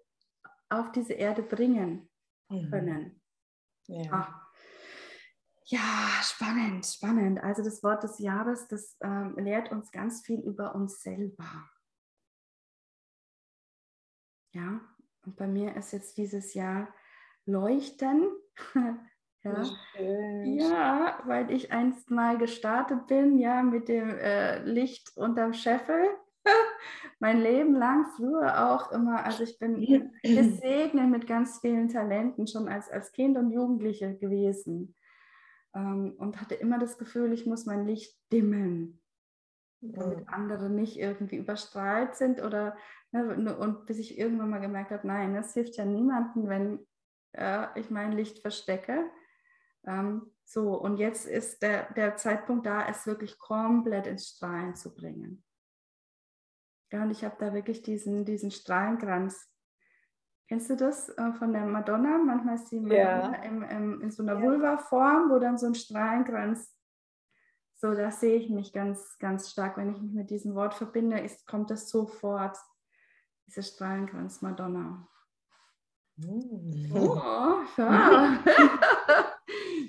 auf 0.69 0.93
diese 0.93 1.15
Erde 1.15 1.43
bringen 1.43 2.09
mhm. 2.49 2.71
können. 2.71 3.21
Mhm. 3.89 3.95
Ja. 3.97 4.11
Ach. 4.13 4.53
ja, 5.65 6.23
spannend, 6.23 6.87
spannend. 6.87 7.43
Also 7.43 7.65
das 7.65 7.83
Wort 7.83 8.05
des 8.05 8.21
Jahres, 8.21 8.69
das 8.69 8.97
ähm, 9.01 9.35
lehrt 9.37 9.73
uns 9.73 9.91
ganz 9.91 10.25
viel 10.25 10.39
über 10.39 10.77
uns 10.77 11.03
selber. 11.03 11.69
Ja, 14.53 14.81
und 15.27 15.37
bei 15.37 15.49
mir 15.49 15.75
ist 15.75 15.93
jetzt 15.93 16.17
dieses 16.17 16.55
Jahr 16.55 16.95
Leuchten. 17.51 18.29
ja. 19.43 19.65
ja, 20.45 21.19
weil 21.25 21.51
ich 21.51 21.73
einst 21.73 22.11
mal 22.11 22.39
gestartet 22.39 23.07
bin, 23.07 23.39
ja, 23.39 23.63
mit 23.63 23.89
dem 23.89 24.11
äh, 24.11 24.63
Licht 24.65 25.17
unterm 25.17 25.53
Scheffel. 25.53 26.09
Mein 27.19 27.41
Leben 27.41 27.75
lang, 27.75 28.07
früher 28.17 28.71
auch 28.71 28.93
immer, 28.93 29.25
also 29.25 29.43
ich 29.45 29.59
bin 29.59 29.81
gesegnet 30.23 31.11
mit 31.11 31.27
ganz 31.27 31.61
vielen 31.61 31.89
Talenten 31.89 32.47
schon 32.47 32.69
als, 32.69 32.91
als 32.91 33.13
Kind 33.13 33.37
und 33.37 33.51
Jugendliche 33.51 34.17
gewesen. 34.17 34.95
Ähm, 35.75 36.15
und 36.19 36.41
hatte 36.41 36.55
immer 36.55 36.79
das 36.79 36.99
Gefühl, 36.99 37.33
ich 37.33 37.47
muss 37.47 37.67
mein 37.67 37.87
Licht 37.87 38.19
dimmen, 38.33 39.01
damit 39.81 40.29
andere 40.29 40.69
nicht 40.69 40.99
irgendwie 40.99 41.37
überstrahlt 41.37 42.15
sind 42.17 42.43
oder 42.43 42.77
ne, 43.13 43.57
und 43.57 43.87
bis 43.87 43.99
ich 43.99 44.19
irgendwann 44.19 44.51
mal 44.51 44.61
gemerkt 44.61 44.91
habe, 44.91 45.07
nein, 45.07 45.35
das 45.35 45.55
hilft 45.55 45.77
ja 45.77 45.85
niemandem, 45.85 46.49
wenn 46.49 46.87
äh, 47.33 47.67
ich 47.79 47.91
mein 47.91 48.13
Licht 48.13 48.41
verstecke. 48.41 49.11
Ähm, 49.87 50.31
so, 50.45 50.75
und 50.75 50.99
jetzt 50.99 51.27
ist 51.27 51.63
der, 51.63 51.93
der 51.93 52.17
Zeitpunkt 52.17 52.67
da, 52.67 52.87
es 52.89 53.07
wirklich 53.07 53.39
komplett 53.39 54.07
ins 54.07 54.29
Strahlen 54.29 54.75
zu 54.75 54.95
bringen. 54.95 55.45
Ja, 56.93 57.03
und 57.03 57.11
ich 57.11 57.25
habe 57.25 57.37
da 57.39 57.55
wirklich 57.55 57.83
diesen, 57.83 58.25
diesen 58.25 58.51
Strahlenkranz. 58.51 59.49
Kennst 60.49 60.69
du 60.69 60.77
das 60.77 61.09
äh, 61.11 61.33
von 61.35 61.53
der 61.53 61.65
Madonna? 61.65 62.19
Manchmal 62.19 62.57
ist 62.57 62.71
die 62.73 62.81
Madonna 62.81 63.37
ja. 63.37 63.43
im, 63.45 63.63
im, 63.63 64.01
in 64.03 64.11
so 64.11 64.25
einer 64.25 64.35
ja. 64.35 64.43
Vulva-Form, 64.43 65.31
wo 65.31 65.39
dann 65.39 65.57
so 65.57 65.67
ein 65.67 65.77
Strahlenkranz, 65.77 66.77
so 67.77 67.95
da 67.95 68.11
sehe 68.11 68.37
ich 68.37 68.51
mich 68.51 68.73
ganz, 68.73 69.17
ganz 69.21 69.51
stark. 69.51 69.77
Wenn 69.77 69.95
ich 69.95 70.01
mich 70.01 70.13
mit 70.13 70.31
diesem 70.31 70.57
Wort 70.57 70.75
verbinde, 70.75 71.21
ist, 71.21 71.47
kommt 71.47 71.71
das 71.71 71.89
sofort, 71.89 72.59
dieser 73.47 73.63
Strahlenkranz 73.63 74.43
Madonna. 74.43 75.09
Oh, 76.95 77.61
ja. 77.77 78.39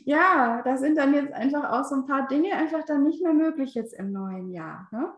ja, 0.06 0.62
da 0.64 0.78
sind 0.78 0.98
dann 0.98 1.14
jetzt 1.14 1.34
einfach 1.34 1.72
auch 1.72 1.86
so 1.86 1.96
ein 1.96 2.06
paar 2.06 2.28
Dinge 2.28 2.54
einfach 2.54 2.86
dann 2.86 3.04
nicht 3.04 3.22
mehr 3.22 3.34
möglich 3.34 3.74
jetzt 3.74 3.94
im 3.94 4.12
neuen 4.12 4.52
Jahr. 4.52 4.88
Ne? 4.92 5.14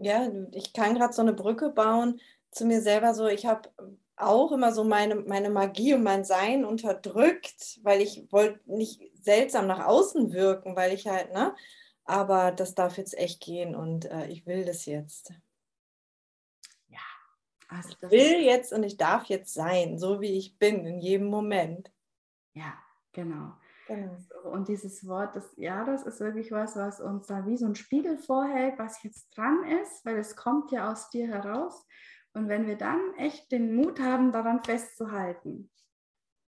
Ja, 0.00 0.28
ich 0.52 0.72
kann 0.72 0.94
gerade 0.94 1.12
so 1.12 1.22
eine 1.22 1.32
Brücke 1.32 1.70
bauen 1.70 2.20
zu 2.50 2.64
mir 2.64 2.80
selber. 2.80 3.14
So, 3.14 3.26
ich 3.26 3.46
habe 3.46 3.68
auch 4.16 4.52
immer 4.52 4.72
so 4.72 4.84
meine, 4.84 5.16
meine 5.16 5.50
Magie 5.50 5.94
und 5.94 6.02
mein 6.02 6.24
Sein 6.24 6.64
unterdrückt, 6.64 7.80
weil 7.82 8.00
ich 8.00 8.26
wollte 8.30 8.60
nicht 8.66 9.00
seltsam 9.22 9.66
nach 9.66 9.86
außen 9.86 10.32
wirken, 10.32 10.76
weil 10.76 10.92
ich 10.92 11.06
halt, 11.06 11.32
ne? 11.32 11.54
Aber 12.04 12.50
das 12.50 12.74
darf 12.74 12.98
jetzt 12.98 13.16
echt 13.16 13.40
gehen 13.40 13.76
und 13.76 14.10
äh, 14.10 14.26
ich 14.26 14.46
will 14.46 14.64
das 14.64 14.86
jetzt. 14.86 15.32
Ja, 17.70 17.76
also 17.76 17.90
ich 17.90 18.10
will 18.10 18.40
jetzt 18.42 18.72
und 18.72 18.82
ich 18.82 18.96
darf 18.96 19.24
jetzt 19.24 19.54
sein, 19.54 19.98
so 19.98 20.20
wie 20.20 20.36
ich 20.36 20.58
bin, 20.58 20.86
in 20.86 21.00
jedem 21.00 21.28
Moment. 21.28 21.92
Ja, 22.54 22.74
genau. 23.12 23.52
Genau. 23.86 24.16
Und 24.44 24.68
dieses 24.68 25.06
Wort 25.06 25.34
des 25.34 25.52
Jahres 25.56 26.02
ist 26.02 26.20
wirklich 26.20 26.52
was, 26.52 26.76
was 26.76 27.00
uns 27.00 27.26
da 27.26 27.44
wie 27.46 27.56
so 27.56 27.66
ein 27.66 27.74
Spiegel 27.74 28.18
vorhält, 28.18 28.78
was 28.78 29.02
jetzt 29.02 29.36
dran 29.36 29.64
ist, 29.64 30.04
weil 30.04 30.16
es 30.18 30.36
kommt 30.36 30.70
ja 30.70 30.90
aus 30.90 31.10
dir 31.10 31.26
heraus. 31.26 31.86
Und 32.32 32.48
wenn 32.48 32.66
wir 32.68 32.76
dann 32.76 33.00
echt 33.18 33.50
den 33.50 33.74
Mut 33.74 33.98
haben, 33.98 34.30
daran 34.30 34.62
festzuhalten, 34.62 35.70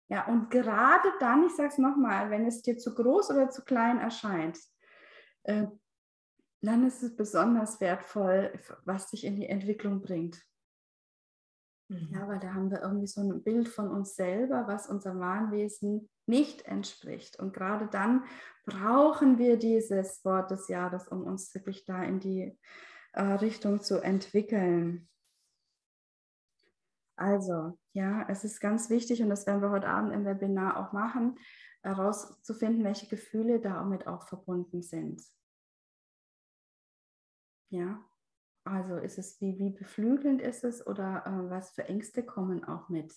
ja, 0.09 0.27
und 0.27 0.51
gerade 0.51 1.09
dann, 1.21 1.47
ich 1.47 1.55
sage 1.55 1.69
es 1.69 1.79
nochmal, 1.79 2.31
wenn 2.31 2.45
es 2.45 2.63
dir 2.63 2.77
zu 2.77 2.97
groß 2.97 3.31
oder 3.31 3.49
zu 3.49 3.63
klein 3.63 4.01
erscheint, 4.01 4.59
äh, 5.45 5.69
dann 6.63 6.85
ist 6.85 7.05
es 7.05 7.15
besonders 7.15 7.81
wertvoll, 7.81 8.53
was 8.85 9.09
dich 9.11 9.25
in 9.25 9.37
die 9.37 9.49
Entwicklung 9.49 10.03
bringt. 10.03 10.45
Ja, 11.91 12.25
mhm. 12.25 12.29
weil 12.29 12.39
da 12.39 12.55
haben 12.55 12.71
wir 12.71 12.83
irgendwie 12.83 13.09
so 13.09 13.21
ein 13.21 13.43
Bild 13.43 13.69
von 13.69 13.89
uns 13.89 14.15
selber, 14.15 14.69
was 14.69 14.89
unserem 14.89 15.19
Wahnwesen 15.19 16.09
nicht 16.27 16.63
entspricht. 16.63 17.39
Und 17.41 17.53
gerade 17.53 17.89
dann 17.89 18.25
brauchen 18.65 19.39
wir 19.39 19.59
dieses 19.59 20.25
Wort 20.25 20.53
des 20.53 20.69
Jahres, 20.69 21.09
um 21.09 21.25
uns 21.25 21.53
wirklich 21.53 21.85
da 21.85 22.05
in 22.05 22.21
die 22.21 22.57
äh, 23.13 23.23
Richtung 23.23 23.81
zu 23.81 24.01
entwickeln. 24.01 25.09
Also, 27.17 27.77
ja, 27.93 28.25
es 28.29 28.45
ist 28.45 28.61
ganz 28.61 28.89
wichtig 28.89 29.21
und 29.21 29.29
das 29.29 29.47
werden 29.47 29.61
wir 29.61 29.71
heute 29.71 29.89
Abend 29.89 30.13
im 30.13 30.25
Webinar 30.25 30.77
auch 30.77 30.93
machen, 30.93 31.39
herauszufinden, 31.83 32.85
welche 32.85 33.09
Gefühle 33.09 33.61
damit 33.61 34.07
auch 34.07 34.29
verbunden 34.29 34.83
sind. 34.83 35.21
Ja, 37.71 38.05
also 38.71 38.97
ist 38.97 39.19
es 39.19 39.41
wie, 39.41 39.59
wie 39.59 39.71
beflügelnd 39.71 40.41
ist 40.41 40.65
es 40.65 40.87
oder 40.87 41.25
äh, 41.27 41.51
was 41.51 41.71
für 41.71 41.85
Ängste 41.89 42.23
kommen 42.23 42.65
auch 42.65 42.89
mit? 42.89 43.15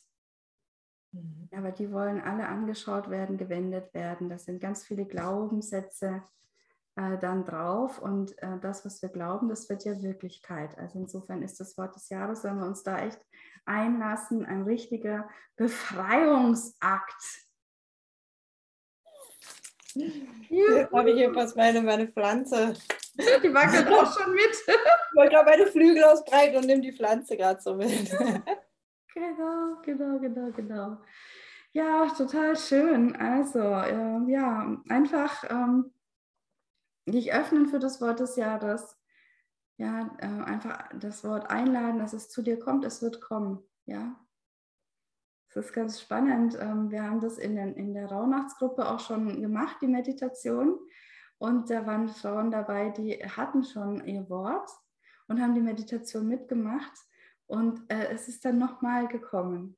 Mhm. 1.11 1.49
Aber 1.55 1.71
die 1.71 1.91
wollen 1.91 2.21
alle 2.21 2.47
angeschaut 2.47 3.09
werden, 3.09 3.37
gewendet 3.37 3.93
werden. 3.93 4.29
Das 4.29 4.45
sind 4.45 4.59
ganz 4.59 4.83
viele 4.85 5.05
Glaubenssätze 5.05 6.23
äh, 6.95 7.17
dann 7.17 7.45
drauf 7.45 7.99
und 7.99 8.37
äh, 8.41 8.59
das, 8.59 8.85
was 8.85 9.01
wir 9.01 9.09
glauben, 9.09 9.49
das 9.49 9.69
wird 9.69 9.83
ja 9.83 10.01
Wirklichkeit. 10.01 10.77
Also 10.77 10.99
insofern 10.99 11.41
ist 11.41 11.59
das 11.59 11.77
Wort 11.77 11.95
des 11.95 12.09
Jahres, 12.09 12.43
wenn 12.43 12.57
wir 12.57 12.67
uns 12.67 12.83
da 12.83 12.99
echt 12.99 13.19
einlassen, 13.65 14.45
ein 14.45 14.63
richtiger 14.63 15.27
Befreiungsakt. 15.55 17.47
Jetzt 19.95 20.91
habe 20.91 21.11
ich 21.11 21.33
fast 21.33 21.55
meine, 21.55 21.81
meine 21.81 22.07
Pflanze. 22.07 22.73
Die 23.15 23.53
wackelt 23.53 23.87
auch 23.87 24.19
schon 24.19 24.33
mit. 24.33 24.51
Ich 24.67 25.15
wollte 25.15 25.35
gerade 25.35 25.49
meine 25.51 25.67
Flügel 25.67 26.03
ausbreiten 26.03 26.57
und 26.57 26.65
nehme 26.65 26.81
die 26.81 26.93
Pflanze 26.93 27.37
gerade 27.37 27.61
so 27.61 27.75
mit. 27.75 28.09
Genau, 29.13 29.79
genau, 29.83 30.19
genau, 30.19 30.51
genau. 30.51 30.97
Ja, 31.71 32.07
total 32.17 32.57
schön. 32.57 33.15
Also, 33.15 33.59
äh, 33.59 34.31
ja, 34.31 34.81
einfach 34.89 35.43
ähm, 35.51 35.93
dich 37.05 37.31
öffnen 37.31 37.67
für 37.67 37.77
das 37.77 38.01
Wort 38.01 38.19
des 38.19 38.37
Jahres. 38.37 38.97
Ja, 39.77 40.15
äh, 40.19 40.25
einfach 40.25 40.89
das 40.99 41.23
Wort 41.23 41.49
einladen, 41.49 41.99
dass 41.99 42.13
es 42.13 42.29
zu 42.29 42.41
dir 42.41 42.57
kommt, 42.57 42.85
es 42.85 43.03
wird 43.03 43.21
kommen. 43.21 43.63
Ja, 43.85 44.19
das 45.53 45.67
ist 45.67 45.73
ganz 45.73 46.01
spannend. 46.01 46.57
Ähm, 46.59 46.89
wir 46.91 47.03
haben 47.03 47.19
das 47.19 47.37
in, 47.37 47.55
den, 47.55 47.75
in 47.75 47.93
der 47.93 48.07
Rauhnachtsgruppe 48.07 48.89
auch 48.89 48.99
schon 48.99 49.41
gemacht, 49.41 49.77
die 49.81 49.87
Meditation. 49.87 50.79
Und 51.37 51.69
da 51.69 51.85
waren 51.85 52.09
Frauen 52.09 52.51
dabei, 52.51 52.89
die 52.89 53.13
hatten 53.17 53.63
schon 53.63 54.05
ihr 54.05 54.29
Wort 54.29 54.69
und 55.27 55.41
haben 55.41 55.55
die 55.55 55.61
Meditation 55.61 56.27
mitgemacht. 56.27 56.93
Und 57.47 57.81
äh, 57.91 58.07
es 58.11 58.27
ist 58.27 58.45
dann 58.45 58.57
nochmal 58.57 59.07
gekommen. 59.07 59.77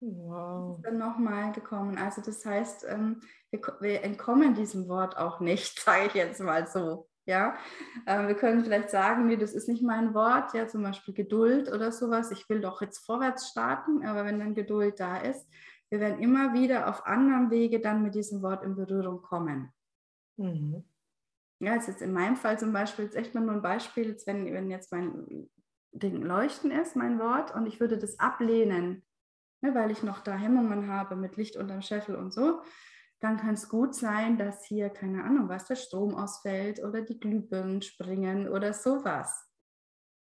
Wow. 0.00 0.72
Es 0.72 0.76
ist 0.78 0.86
dann 0.86 0.98
nochmal 0.98 1.52
gekommen. 1.52 1.98
Also 1.98 2.22
das 2.22 2.44
heißt, 2.44 2.86
ähm, 2.88 3.20
wir, 3.50 3.60
wir 3.80 4.02
entkommen 4.02 4.54
diesem 4.54 4.88
Wort 4.88 5.16
auch 5.16 5.40
nicht, 5.40 5.78
sage 5.84 6.06
ich 6.06 6.14
jetzt 6.14 6.40
mal 6.40 6.66
so. 6.66 7.09
Ja, 7.26 7.56
äh, 8.06 8.26
wir 8.26 8.34
können 8.34 8.64
vielleicht 8.64 8.90
sagen, 8.90 9.26
nee, 9.26 9.36
das 9.36 9.52
ist 9.52 9.68
nicht 9.68 9.82
mein 9.82 10.14
Wort, 10.14 10.54
ja, 10.54 10.66
zum 10.66 10.82
Beispiel 10.82 11.14
Geduld 11.14 11.70
oder 11.70 11.92
sowas. 11.92 12.30
Ich 12.30 12.48
will 12.48 12.60
doch 12.60 12.80
jetzt 12.80 13.04
vorwärts 13.04 13.48
starten, 13.48 14.04
aber 14.04 14.24
wenn 14.24 14.38
dann 14.38 14.54
Geduld 14.54 14.98
da 14.98 15.18
ist, 15.18 15.46
wir 15.90 16.00
werden 16.00 16.20
immer 16.20 16.54
wieder 16.54 16.88
auf 16.88 17.06
anderen 17.06 17.50
Wege 17.50 17.80
dann 17.80 18.02
mit 18.02 18.14
diesem 18.14 18.42
Wort 18.42 18.64
in 18.64 18.76
Berührung 18.76 19.22
kommen. 19.22 19.72
Mhm. 20.36 20.84
Ja, 21.60 21.74
ist 21.74 21.88
jetzt 21.88 22.00
in 22.00 22.12
meinem 22.12 22.36
Fall 22.36 22.58
zum 22.58 22.72
Beispiel, 22.72 23.04
jetzt 23.04 23.16
echt 23.16 23.34
mal 23.34 23.42
nur 23.42 23.54
ein 23.54 23.62
Beispiel, 23.62 24.08
jetzt 24.08 24.26
wenn, 24.26 24.52
wenn 24.52 24.70
jetzt 24.70 24.92
mein 24.92 25.50
Ding 25.92 26.22
Leuchten 26.22 26.70
ist, 26.70 26.96
mein 26.96 27.18
Wort, 27.18 27.54
und 27.54 27.66
ich 27.66 27.80
würde 27.80 27.98
das 27.98 28.18
ablehnen, 28.18 29.04
ne, 29.60 29.74
weil 29.74 29.90
ich 29.90 30.02
noch 30.02 30.20
da 30.20 30.36
Hemmungen 30.36 30.88
habe 30.88 31.16
mit 31.16 31.36
Licht 31.36 31.56
unterm 31.56 31.82
Scheffel 31.82 32.14
und 32.14 32.32
so, 32.32 32.62
dann 33.20 33.36
kann 33.36 33.54
es 33.54 33.68
gut 33.68 33.94
sein, 33.94 34.38
dass 34.38 34.64
hier, 34.64 34.88
keine 34.88 35.24
Ahnung, 35.24 35.48
was, 35.48 35.66
der 35.66 35.76
Strom 35.76 36.14
ausfällt 36.14 36.82
oder 36.82 37.02
die 37.02 37.20
Glühbirnen 37.20 37.82
springen 37.82 38.48
oder 38.48 38.72
sowas. 38.72 39.46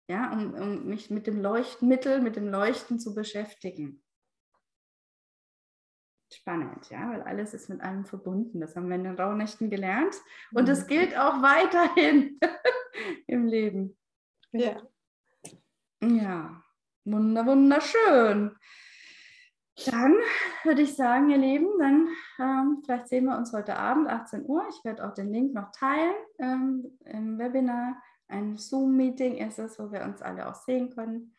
Ja, 0.09 0.33
um, 0.33 0.53
um 0.53 0.85
mich 0.85 1.09
mit 1.09 1.27
dem 1.27 1.41
Leuchtmittel, 1.41 2.21
mit 2.21 2.35
dem 2.35 2.49
Leuchten 2.49 2.99
zu 2.99 3.13
beschäftigen. 3.13 4.03
Spannend, 6.31 6.89
ja, 6.89 7.09
weil 7.09 7.23
alles 7.23 7.53
ist 7.53 7.69
mit 7.69 7.81
allem 7.81 8.05
verbunden. 8.05 8.59
Das 8.59 8.75
haben 8.75 8.89
wir 8.89 8.95
in 8.95 9.03
den 9.03 9.19
Rauhnächten 9.19 9.69
gelernt. 9.69 10.15
Und 10.51 10.67
das 10.67 10.83
mhm. 10.83 10.87
gilt 10.87 11.17
auch 11.17 11.41
weiterhin 11.41 12.39
im 13.27 13.47
Leben. 13.47 13.97
Ja. 14.51 14.81
Ja, 16.01 16.63
wunder, 17.05 17.45
wunderschön. 17.45 18.55
Dann 19.85 20.15
würde 20.63 20.81
ich 20.81 20.95
sagen, 20.95 21.29
ihr 21.29 21.37
Lieben, 21.37 21.67
dann 21.79 22.07
ähm, 22.39 22.81
vielleicht 22.83 23.07
sehen 23.07 23.25
wir 23.25 23.37
uns 23.37 23.53
heute 23.53 23.77
Abend, 23.77 24.07
18 24.07 24.45
Uhr. 24.45 24.67
Ich 24.69 24.83
werde 24.83 25.07
auch 25.07 25.13
den 25.13 25.31
Link 25.31 25.53
noch 25.53 25.71
teilen 25.71 26.15
ähm, 26.39 26.97
im 27.05 27.39
Webinar. 27.39 28.01
Ein 28.27 28.57
Zoom-Meeting 28.57 29.37
ist 29.37 29.59
es, 29.59 29.79
wo 29.79 29.91
wir 29.91 30.03
uns 30.03 30.21
alle 30.21 30.47
auch 30.47 30.55
sehen 30.55 30.89
können. 30.89 31.33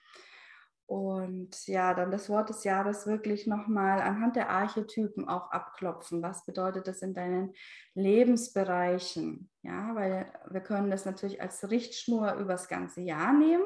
Und 0.90 1.68
ja, 1.68 1.94
dann 1.94 2.11
das 2.11 2.29
Wort 2.29 2.48
des 2.48 2.64
Jahres 2.64 3.07
wirklich 3.07 3.46
nochmal 3.46 4.00
anhand 4.00 4.35
der 4.35 4.50
Archetypen 4.50 5.29
auch 5.29 5.53
abklopfen. 5.53 6.20
Was 6.20 6.44
bedeutet 6.44 6.88
das 6.88 7.00
in 7.00 7.14
deinen 7.14 7.53
Lebensbereichen? 7.94 9.48
Ja, 9.62 9.94
weil 9.94 10.33
wir 10.50 10.61
können 10.61 10.90
das 10.90 11.05
natürlich 11.05 11.40
als 11.40 11.70
Richtschnur 11.70 12.35
übers 12.35 12.66
ganze 12.66 13.03
Jahr 13.03 13.33
nehmen, 13.33 13.62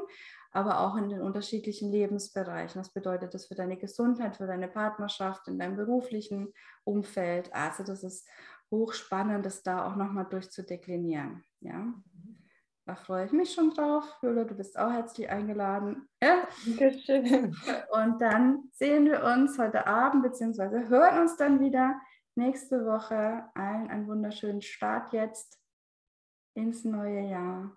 aber 0.55 0.79
auch 0.81 0.97
in 0.97 1.09
den 1.09 1.21
unterschiedlichen 1.21 1.91
Lebensbereichen. 1.91 2.81
Was 2.81 2.93
bedeutet 2.93 3.35
das 3.35 3.47
für 3.47 3.57
deine 3.57 3.77
Gesundheit, 3.77 4.37
für 4.37 4.47
deine 4.47 4.69
Partnerschaft, 4.69 5.49
in 5.49 5.59
deinem 5.59 5.77
beruflichen 5.77 6.55
Umfeld? 6.85 7.53
Also 7.53 7.83
das 7.83 8.05
ist 8.05 8.29
hochspannend, 8.71 9.45
das 9.45 9.65
da 9.65 9.85
auch 9.85 9.97
nochmal 9.97 10.27
durchzudeklinieren. 10.27 11.45
Ja? 11.61 11.93
Da 12.87 12.95
freue 12.95 13.25
ich 13.27 13.33
mich 13.33 13.53
schon 13.53 13.71
drauf. 13.71 14.05
Julia, 14.23 14.45
du 14.45 14.55
bist 14.55 14.79
auch 14.79 14.93
herzlich 14.93 15.29
eingeladen. 15.29 16.09
Ja? 16.23 16.47
Dankeschön. 16.65 17.57
Und 17.91 18.21
dann 18.21 18.69
sehen 18.73 19.07
wir 19.07 19.25
uns 19.25 19.59
heute 19.59 19.89
Abend, 19.89 20.23
beziehungsweise 20.23 20.89
hören 20.89 21.23
uns 21.23 21.37
dann 21.37 21.59
wieder 21.59 22.01
nächste 22.37 22.87
Woche. 22.87 23.45
Allen 23.55 23.91
einen 23.91 24.07
wunderschönen 24.07 24.63
Start 24.63 25.13
jetzt 25.13 25.59
ins 26.57 26.85
neue 26.85 27.23
Jahr. 27.23 27.77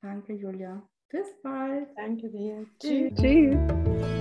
Danke, 0.00 0.32
Julia. 0.32 0.82
Bis 1.10 1.26
bald. 1.42 1.88
Danke 1.96 2.28
dir. 2.28 2.66
Tschüss. 2.78 3.12
Tschüss. 3.14 4.19